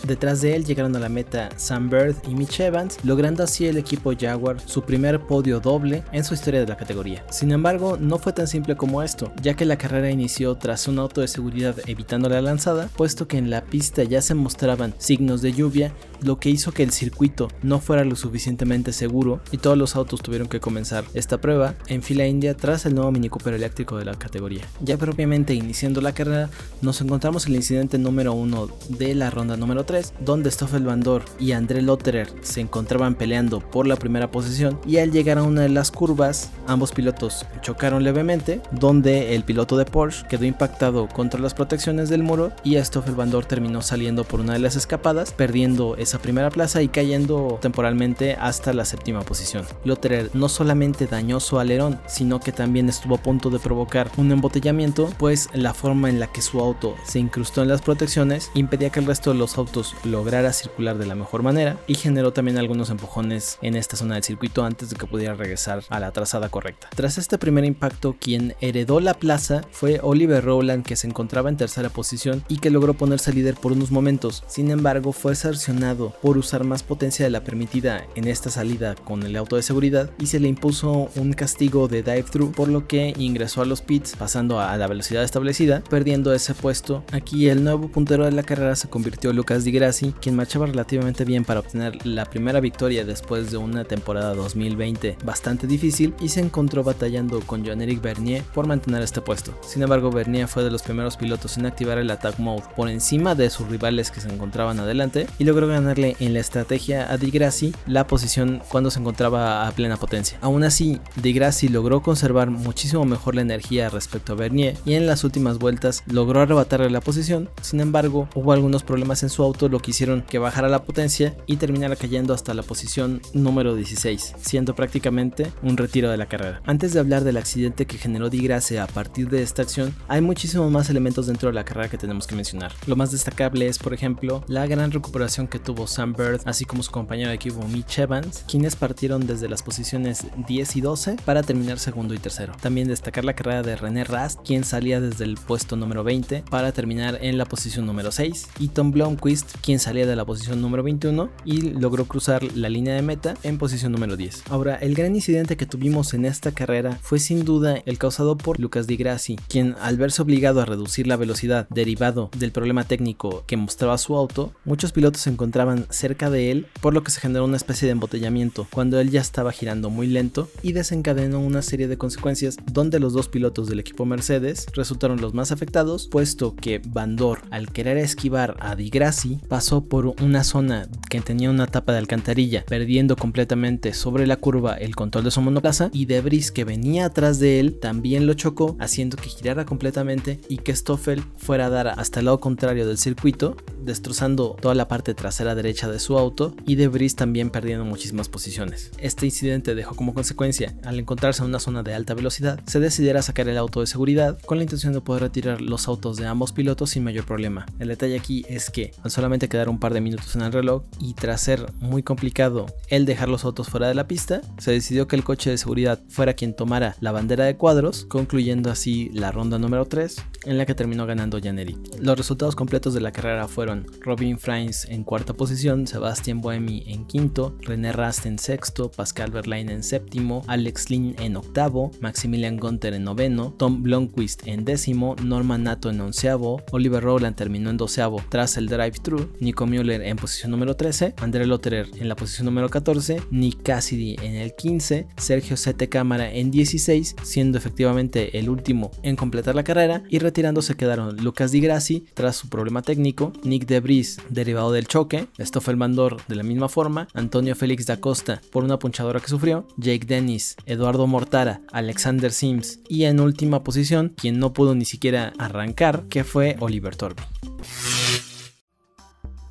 Detrás 0.03 0.41
de 0.41 0.55
él 0.55 0.65
llegaron 0.65 0.95
a 0.95 0.99
la 0.99 1.09
meta 1.09 1.49
Sam 1.57 1.89
Bird 1.89 2.15
y 2.27 2.33
Mitch 2.33 2.59
Evans, 2.59 2.97
logrando 3.03 3.43
así 3.43 3.67
el 3.67 3.77
equipo 3.77 4.13
Jaguar 4.19 4.57
su 4.65 4.81
primer 4.81 5.19
podio 5.19 5.59
doble 5.59 6.03
en 6.11 6.23
su 6.23 6.33
historia 6.33 6.59
de 6.59 6.67
la 6.67 6.75
categoría. 6.75 7.23
Sin 7.29 7.51
embargo, 7.51 7.97
no 7.99 8.17
fue 8.17 8.33
tan 8.33 8.47
simple 8.47 8.75
como 8.75 9.03
esto, 9.03 9.31
ya 9.41 9.53
que 9.53 9.65
la 9.65 9.77
carrera 9.77 10.09
inició 10.09 10.55
tras 10.55 10.87
un 10.87 10.97
auto 10.97 11.21
de 11.21 11.27
seguridad 11.27 11.75
evitando 11.85 12.29
la 12.29 12.41
lanzada, 12.41 12.89
puesto 12.97 13.27
que 13.27 13.37
en 13.37 13.51
la 13.51 13.61
pista 13.61 14.03
ya 14.03 14.21
se 14.21 14.33
mostraban 14.33 14.95
signos 14.97 15.43
de 15.43 15.53
lluvia, 15.53 15.93
lo 16.23 16.39
que 16.39 16.49
hizo 16.49 16.71
que 16.71 16.83
el 16.83 16.91
circuito 16.91 17.47
no 17.61 17.79
fuera 17.79 18.03
lo 18.03 18.15
suficientemente 18.15 18.93
seguro 18.93 19.41
y 19.51 19.57
todos 19.57 19.77
los 19.77 19.95
autos 19.95 20.21
tuvieron 20.21 20.47
que 20.47 20.59
comenzar 20.59 21.03
esta 21.13 21.39
prueba 21.39 21.75
en 21.87 22.01
fila 22.01 22.25
india 22.25 22.55
tras 22.55 22.85
el 22.85 22.95
nuevo 22.95 23.11
Mini 23.11 23.29
Cooper 23.29 23.53
eléctrico 23.53 23.97
de 23.97 24.05
la 24.05 24.15
categoría. 24.15 24.63
Ya 24.81 24.97
propiamente 24.97 25.53
iniciando 25.53 26.01
la 26.01 26.13
carrera, 26.13 26.49
nos 26.81 27.01
encontramos 27.01 27.47
el 27.47 27.55
incidente 27.55 27.97
número 27.97 28.33
1 28.33 28.69
de 28.89 29.15
la 29.15 29.29
ronda 29.29 29.57
número 29.57 29.83
3 29.83 29.90
donde 30.19 30.51
Stoffel 30.51 30.85
Bandor 30.85 31.23
y 31.39 31.51
André 31.51 31.81
Lotterer 31.81 32.29
se 32.41 32.61
encontraban 32.61 33.15
peleando 33.15 33.59
por 33.59 33.87
la 33.87 33.97
primera 33.97 34.31
posición 34.31 34.79
y 34.85 34.97
al 34.97 35.11
llegar 35.11 35.37
a 35.37 35.43
una 35.43 35.61
de 35.61 35.69
las 35.69 35.91
curvas, 35.91 36.49
ambos 36.65 36.91
pilotos 36.91 37.45
chocaron 37.61 38.03
levemente, 38.03 38.61
donde 38.71 39.35
el 39.35 39.43
piloto 39.43 39.77
de 39.77 39.85
Porsche 39.85 40.25
quedó 40.29 40.45
impactado 40.45 41.07
contra 41.09 41.39
las 41.39 41.53
protecciones 41.53 42.09
del 42.09 42.23
muro 42.23 42.51
y 42.63 42.77
Stoffel 42.77 43.15
Bandor 43.15 43.45
terminó 43.45 43.81
saliendo 43.81 44.23
por 44.23 44.39
una 44.39 44.53
de 44.53 44.59
las 44.59 44.75
escapadas, 44.75 45.33
perdiendo 45.33 45.95
esa 45.97 46.19
primera 46.19 46.49
plaza 46.49 46.81
y 46.81 46.87
cayendo 46.87 47.59
temporalmente 47.61 48.35
hasta 48.35 48.73
la 48.73 48.85
séptima 48.85 49.21
posición. 49.21 49.65
Lotterer 49.83 50.29
no 50.33 50.47
solamente 50.47 51.07
dañó 51.07 51.39
su 51.39 51.59
alerón, 51.59 51.99
sino 52.07 52.39
que 52.39 52.51
también 52.51 52.87
estuvo 52.87 53.15
a 53.15 53.21
punto 53.21 53.49
de 53.49 53.59
provocar 53.59 54.09
un 54.17 54.31
embotellamiento, 54.31 55.09
pues 55.17 55.49
la 55.53 55.73
forma 55.73 56.09
en 56.09 56.19
la 56.19 56.27
que 56.27 56.41
su 56.41 56.59
auto 56.59 56.95
se 57.05 57.19
incrustó 57.19 57.61
en 57.61 57.67
las 57.67 57.81
protecciones 57.81 58.51
impedía 58.53 58.89
que 58.89 58.99
el 58.99 59.05
resto 59.05 59.31
de 59.31 59.37
los 59.37 59.57
autos 59.57 59.80
lograra 60.03 60.53
circular 60.53 60.97
de 60.97 61.05
la 61.05 61.15
mejor 61.15 61.43
manera 61.43 61.77
y 61.87 61.95
generó 61.95 62.33
también 62.33 62.57
algunos 62.57 62.89
empujones 62.89 63.57
en 63.61 63.75
esta 63.75 63.97
zona 63.97 64.15
del 64.15 64.23
circuito 64.23 64.63
antes 64.63 64.89
de 64.89 64.95
que 64.95 65.07
pudiera 65.07 65.35
regresar 65.35 65.83
a 65.89 65.99
la 65.99 66.11
trazada 66.11 66.49
correcta. 66.49 66.89
Tras 66.95 67.17
este 67.17 67.37
primer 67.37 67.65
impacto, 67.65 68.15
quien 68.19 68.55
heredó 68.61 68.99
la 68.99 69.13
plaza 69.13 69.61
fue 69.71 69.99
Oliver 70.01 70.43
Rowland 70.43 70.85
que 70.85 70.95
se 70.95 71.07
encontraba 71.07 71.49
en 71.49 71.57
tercera 71.57 71.89
posición 71.89 72.43
y 72.47 72.57
que 72.57 72.69
logró 72.69 72.93
ponerse 72.93 73.33
líder 73.33 73.55
por 73.55 73.71
unos 73.71 73.91
momentos. 73.91 74.43
Sin 74.47 74.71
embargo, 74.71 75.11
fue 75.11 75.35
sancionado 75.35 76.13
por 76.21 76.37
usar 76.37 76.63
más 76.63 76.83
potencia 76.83 77.25
de 77.25 77.31
la 77.31 77.43
permitida 77.43 78.05
en 78.15 78.27
esta 78.27 78.49
salida 78.49 78.95
con 78.95 79.23
el 79.23 79.35
auto 79.35 79.55
de 79.55 79.63
seguridad 79.63 80.11
y 80.19 80.27
se 80.27 80.39
le 80.39 80.47
impuso 80.47 81.09
un 81.15 81.33
castigo 81.33 81.87
de 81.87 82.03
dive 82.03 82.23
through 82.23 82.51
por 82.53 82.67
lo 82.67 82.87
que 82.87 83.13
ingresó 83.17 83.61
a 83.61 83.65
los 83.65 83.81
pits 83.81 84.15
pasando 84.15 84.59
a 84.59 84.75
la 84.77 84.87
velocidad 84.87 85.23
establecida, 85.23 85.83
perdiendo 85.89 86.33
ese 86.33 86.53
puesto. 86.53 87.03
Aquí 87.11 87.49
el 87.49 87.63
nuevo 87.63 87.87
puntero 87.87 88.25
de 88.25 88.31
la 88.31 88.43
carrera 88.43 88.75
se 88.75 88.89
convirtió 88.89 89.33
Lucas 89.33 89.63
Di 89.63 89.70
Grassi, 89.71 90.13
quien 90.21 90.35
marchaba 90.35 90.65
relativamente 90.65 91.25
bien 91.25 91.45
para 91.45 91.61
obtener 91.61 92.05
la 92.05 92.25
primera 92.25 92.59
victoria 92.59 93.05
después 93.05 93.51
de 93.51 93.57
una 93.57 93.83
temporada 93.83 94.33
2020 94.33 95.17
bastante 95.23 95.67
difícil 95.67 96.13
y 96.19 96.29
se 96.29 96.39
encontró 96.39 96.83
batallando 96.83 97.39
con 97.41 97.63
Jean-Éric 97.63 98.01
Bernier 98.01 98.43
por 98.53 98.67
mantener 98.67 99.01
este 99.01 99.21
puesto. 99.21 99.57
Sin 99.61 99.83
embargo, 99.83 100.11
Bernier 100.11 100.47
fue 100.47 100.63
de 100.63 100.71
los 100.71 100.81
primeros 100.81 101.17
pilotos 101.17 101.57
en 101.57 101.65
activar 101.65 101.97
el 101.97 102.11
attack 102.11 102.39
mode 102.39 102.63
por 102.75 102.89
encima 102.89 103.35
de 103.35 103.49
sus 103.49 103.67
rivales 103.67 104.11
que 104.11 104.21
se 104.21 104.29
encontraban 104.29 104.79
adelante 104.79 105.27
y 105.39 105.43
logró 105.43 105.67
ganarle 105.67 106.15
en 106.19 106.33
la 106.33 106.39
estrategia 106.39 107.11
a 107.11 107.17
Di 107.17 107.31
Grassi 107.31 107.73
la 107.87 108.07
posición 108.07 108.61
cuando 108.69 108.91
se 108.91 108.99
encontraba 108.99 109.67
a 109.67 109.71
plena 109.71 109.97
potencia. 109.97 110.37
Aún 110.41 110.63
así, 110.63 110.99
Di 111.15 111.33
Grassi 111.33 111.67
logró 111.67 112.01
conservar 112.01 112.49
muchísimo 112.49 113.05
mejor 113.05 113.35
la 113.35 113.41
energía 113.41 113.89
respecto 113.89 114.33
a 114.33 114.35
Bernier 114.35 114.77
y 114.85 114.93
en 114.93 115.07
las 115.07 115.23
últimas 115.23 115.59
vueltas 115.59 116.03
logró 116.05 116.41
arrebatarle 116.41 116.89
la 116.89 117.01
posición. 117.01 117.49
Sin 117.61 117.79
embargo, 117.79 118.27
hubo 118.35 118.51
algunos 118.51 118.83
problemas 118.83 119.23
en 119.23 119.29
su 119.29 119.43
auto 119.43 119.60
lo 119.69 119.79
que 119.79 119.91
hicieron 119.91 120.21
que 120.21 120.39
bajara 120.39 120.69
la 120.69 120.83
potencia 120.83 121.35
y 121.47 121.57
terminara 121.57 121.95
cayendo 121.95 122.33
hasta 122.33 122.53
la 122.53 122.63
posición 122.63 123.21
número 123.33 123.75
16, 123.75 124.35
siendo 124.41 124.75
prácticamente 124.75 125.51
un 125.63 125.77
retiro 125.77 126.09
de 126.09 126.17
la 126.17 126.27
carrera. 126.27 126.61
Antes 126.65 126.93
de 126.93 126.99
hablar 126.99 127.23
del 127.23 127.37
accidente 127.37 127.85
que 127.85 127.97
generó 127.97 128.29
Di 128.29 128.41
a 128.51 128.87
partir 128.87 129.29
de 129.29 129.43
esta 129.43 129.61
acción, 129.61 129.93
hay 130.07 130.19
muchísimos 130.19 130.69
más 130.71 130.89
elementos 130.89 131.27
dentro 131.27 131.49
de 131.49 131.55
la 131.55 131.63
carrera 131.63 131.89
que 131.89 131.97
tenemos 131.97 132.27
que 132.27 132.35
mencionar. 132.35 132.73
Lo 132.85 132.95
más 132.95 133.11
destacable 133.11 133.67
es, 133.67 133.77
por 133.77 133.93
ejemplo, 133.93 134.43
la 134.47 134.65
gran 134.67 134.91
recuperación 134.91 135.47
que 135.47 135.59
tuvo 135.59 135.87
Sam 135.87 136.13
Bird, 136.13 136.41
así 136.45 136.65
como 136.65 136.83
su 136.83 136.91
compañero 136.91 137.29
de 137.29 137.35
equipo 137.35 137.65
Mitch 137.67 137.99
Evans, 137.99 138.43
quienes 138.49 138.75
partieron 138.75 139.27
desde 139.27 139.47
las 139.47 139.63
posiciones 139.63 140.25
10 140.47 140.75
y 140.75 140.81
12 140.81 141.17
para 141.23 141.43
terminar 141.43 141.79
segundo 141.79 142.13
y 142.13 142.17
tercero. 142.17 142.53
También 142.61 142.87
destacar 142.87 143.23
la 143.23 143.35
carrera 143.35 143.61
de 143.61 143.75
René 143.75 144.03
Rast, 144.03 144.39
quien 144.45 144.63
salía 144.63 144.99
desde 144.99 145.23
el 145.23 145.35
puesto 145.35 145.75
número 145.75 146.03
20 146.03 146.43
para 146.49 146.71
terminar 146.71 147.19
en 147.21 147.37
la 147.37 147.45
posición 147.45 147.85
número 147.85 148.11
6, 148.11 148.49
y 148.59 148.69
Tom 148.69 148.91
Blomqvist, 148.91 149.50
quien 149.61 149.79
salía 149.79 150.05
de 150.05 150.15
la 150.15 150.25
posición 150.25 150.61
número 150.61 150.83
21 150.83 151.29
y 151.45 151.71
logró 151.71 152.05
cruzar 152.05 152.43
la 152.55 152.69
línea 152.69 152.95
de 152.95 153.01
meta 153.01 153.35
en 153.43 153.57
posición 153.57 153.91
número 153.91 154.17
10. 154.17 154.43
Ahora, 154.49 154.75
el 154.75 154.95
gran 154.95 155.15
incidente 155.15 155.57
que 155.57 155.65
tuvimos 155.65 156.13
en 156.13 156.25
esta 156.25 156.51
carrera 156.51 156.97
fue 157.01 157.19
sin 157.19 157.45
duda 157.45 157.81
el 157.85 157.97
causado 157.97 158.37
por 158.37 158.59
Lucas 158.59 158.87
Di 158.87 158.97
Grassi, 158.97 159.37
quien 159.47 159.75
al 159.81 159.97
verse 159.97 160.21
obligado 160.21 160.61
a 160.61 160.65
reducir 160.65 161.07
la 161.07 161.17
velocidad 161.17 161.67
derivado 161.69 162.29
del 162.37 162.51
problema 162.51 162.83
técnico 162.83 163.43
que 163.47 163.57
mostraba 163.57 163.97
su 163.97 164.15
auto, 164.15 164.53
muchos 164.65 164.91
pilotos 164.91 165.21
se 165.21 165.29
encontraban 165.29 165.85
cerca 165.89 166.29
de 166.29 166.51
él, 166.51 166.67
por 166.81 166.93
lo 166.93 167.03
que 167.03 167.11
se 167.11 167.19
generó 167.19 167.45
una 167.45 167.57
especie 167.57 167.85
de 167.85 167.93
embotellamiento 167.93 168.67
cuando 168.71 168.99
él 168.99 169.09
ya 169.11 169.21
estaba 169.21 169.51
girando 169.51 169.89
muy 169.89 170.07
lento 170.07 170.49
y 170.61 170.73
desencadenó 170.73 171.39
una 171.39 171.61
serie 171.61 171.87
de 171.87 171.97
consecuencias 171.97 172.57
donde 172.71 172.99
los 172.99 173.13
dos 173.13 173.27
pilotos 173.27 173.67
del 173.67 173.79
equipo 173.79 174.05
Mercedes 174.05 174.67
resultaron 174.73 175.21
los 175.21 175.33
más 175.33 175.51
afectados, 175.51 176.07
puesto 176.07 176.55
que 176.55 176.81
Bandor, 176.85 177.41
al 177.51 177.71
querer 177.71 177.97
esquivar 177.97 178.55
a 178.59 178.75
Di 178.75 178.89
Grassi, 178.89 179.30
pasó 179.47 179.85
por 179.85 180.13
una 180.21 180.43
zona 180.43 180.87
que 181.09 181.21
tenía 181.21 181.49
una 181.49 181.67
tapa 181.67 181.91
de 181.91 181.99
alcantarilla, 181.99 182.65
perdiendo 182.67 183.15
completamente 183.15 183.93
sobre 183.93 184.27
la 184.27 184.37
curva 184.37 184.75
el 184.75 184.95
control 184.95 185.23
de 185.23 185.31
su 185.31 185.41
monoplaza 185.41 185.89
y 185.93 186.05
Debris 186.05 186.51
que 186.51 186.63
venía 186.63 187.05
atrás 187.05 187.39
de 187.39 187.59
él 187.59 187.79
también 187.79 188.27
lo 188.27 188.33
chocó, 188.33 188.75
haciendo 188.79 189.17
que 189.17 189.29
girara 189.29 189.65
completamente 189.65 190.39
y 190.49 190.57
que 190.57 190.75
Stoffel 190.75 191.23
fuera 191.37 191.67
a 191.67 191.69
dar 191.69 191.87
hasta 191.87 192.19
el 192.19 192.25
lado 192.25 192.39
contrario 192.39 192.87
del 192.87 192.97
circuito, 192.97 193.55
destrozando 193.83 194.55
toda 194.61 194.75
la 194.75 194.87
parte 194.87 195.13
trasera 195.13 195.55
derecha 195.55 195.89
de 195.89 195.99
su 195.99 196.17
auto 196.17 196.55
y 196.65 196.75
Debris 196.75 197.15
también 197.15 197.49
perdiendo 197.49 197.85
muchísimas 197.85 198.29
posiciones. 198.29 198.91
Este 198.97 199.25
incidente 199.25 199.75
dejó 199.75 199.95
como 199.95 200.13
consecuencia, 200.13 200.75
al 200.83 200.99
encontrarse 200.99 201.41
en 201.41 201.49
una 201.49 201.59
zona 201.59 201.83
de 201.83 201.93
alta 201.93 202.13
velocidad, 202.13 202.59
se 202.65 202.79
decidiera 202.79 203.21
sacar 203.21 203.47
el 203.47 203.57
auto 203.57 203.81
de 203.81 203.87
seguridad 203.87 204.39
con 204.45 204.57
la 204.57 204.63
intención 204.63 204.93
de 204.93 205.01
poder 205.01 205.23
retirar 205.23 205.61
los 205.61 205.87
autos 205.87 206.17
de 206.17 206.25
ambos 206.25 206.51
pilotos 206.51 206.91
sin 206.91 207.03
mayor 207.03 207.25
problema. 207.25 207.65
El 207.79 207.89
detalle 207.89 208.17
aquí 208.17 208.45
es 208.47 208.69
que 208.69 208.91
al 209.03 209.11
solamente 209.21 209.49
quedar 209.49 209.69
un 209.69 209.77
par 209.77 209.93
de 209.93 210.01
minutos 210.01 210.35
en 210.35 210.41
el 210.41 210.51
reloj 210.51 210.81
y 210.99 211.13
tras 211.13 211.41
ser 211.41 211.71
muy 211.79 212.01
complicado 212.01 212.65
el 212.87 213.05
dejar 213.05 213.29
los 213.29 213.45
autos 213.45 213.69
fuera 213.69 213.87
de 213.87 213.93
la 213.93 214.07
pista, 214.07 214.41
se 214.57 214.71
decidió 214.71 215.07
que 215.07 215.15
el 215.15 215.23
coche 215.23 215.51
de 215.51 215.59
seguridad 215.59 216.01
fuera 216.09 216.33
quien 216.33 216.55
tomara 216.55 216.95
la 217.01 217.11
bandera 217.11 217.45
de 217.45 217.55
cuadros, 217.55 218.05
concluyendo 218.05 218.71
así 218.71 219.11
la 219.13 219.31
ronda 219.31 219.59
número 219.59 219.85
3 219.85 220.15
en 220.45 220.57
la 220.57 220.65
que 220.65 220.73
terminó 220.73 221.05
ganando 221.05 221.39
Janeri. 221.39 221.77
Los 221.99 222.17
resultados 222.17 222.55
completos 222.55 222.95
de 222.95 223.01
la 223.01 223.11
carrera 223.11 223.47
fueron 223.47 223.85
Robin 224.01 224.39
Frains 224.39 224.85
en 224.85 225.03
cuarta 225.03 225.33
posición, 225.33 225.85
Sebastian 225.85 226.41
Boemi 226.41 226.83
en 226.87 227.05
quinto, 227.05 227.55
René 227.61 227.91
Rast 227.91 228.25
en 228.25 228.39
sexto, 228.39 228.89
Pascal 228.89 229.29
Verlaine 229.29 229.71
en 229.71 229.83
séptimo, 229.83 230.43
Alex 230.47 230.89
Lin 230.89 231.15
en 231.19 231.35
octavo, 231.35 231.91
Maximilian 231.99 232.57
Gunther 232.57 232.95
en 232.95 233.03
noveno, 233.03 233.53
Tom 233.57 233.83
Blomqvist 233.83 234.47
en 234.47 234.65
décimo, 234.65 235.15
Norman 235.23 235.63
Nato 235.63 235.91
en 235.91 236.01
onceavo, 236.01 236.63
Oliver 236.71 237.03
Rowland 237.03 237.35
terminó 237.35 237.69
en 237.69 237.77
doceavo 237.77 238.19
tras 238.29 238.57
el 238.57 238.67
drive-thru, 238.67 239.10
Nico 239.39 239.65
Müller 239.65 240.01
en 240.01 240.17
posición 240.17 240.51
número 240.51 240.75
13, 240.75 241.15
André 241.17 241.45
Lotterer 241.45 241.89
en 241.97 242.07
la 242.07 242.15
posición 242.15 242.45
número 242.45 242.69
14, 242.69 243.21
Nick 243.31 243.63
Cassidy 243.63 244.15
en 244.21 244.35
el 244.35 244.55
15, 244.55 245.07
Sergio 245.17 245.57
Sete 245.57 245.89
Cámara 245.89 246.31
en 246.31 246.51
16, 246.51 247.15
siendo 247.23 247.57
efectivamente 247.57 248.37
el 248.39 248.49
último 248.49 248.91
en 249.03 249.15
completar 249.15 249.55
la 249.55 249.63
carrera 249.63 250.03
y 250.09 250.19
retirándose 250.19 250.75
quedaron 250.75 251.17
Lucas 251.17 251.51
Di 251.51 251.61
Grassi 251.61 252.05
tras 252.13 252.35
su 252.35 252.49
problema 252.49 252.81
técnico, 252.81 253.33
Nick 253.43 253.65
Debris 253.65 254.19
derivado 254.29 254.71
del 254.71 254.87
choque, 254.87 255.27
Stoffel 255.39 255.77
Mandor 255.77 256.17
de 256.27 256.35
la 256.35 256.43
misma 256.43 256.69
forma, 256.69 257.07
Antonio 257.13 257.55
Félix 257.55 257.85
da 257.85 257.99
Costa 257.99 258.41
por 258.51 258.63
una 258.63 258.79
punchadora 258.79 259.19
que 259.19 259.27
sufrió, 259.27 259.67
Jake 259.77 260.05
Dennis, 260.05 260.55
Eduardo 260.65 261.07
Mortara, 261.07 261.61
Alexander 261.71 262.31
Sims 262.31 262.79
y 262.87 263.03
en 263.03 263.19
última 263.19 263.63
posición, 263.63 264.13
quien 264.15 264.39
no 264.39 264.53
pudo 264.53 264.75
ni 264.75 264.85
siquiera 264.85 265.33
arrancar, 265.37 266.05
que 266.09 266.23
fue 266.23 266.55
Oliver 266.59 266.95
Torby. 266.95 267.23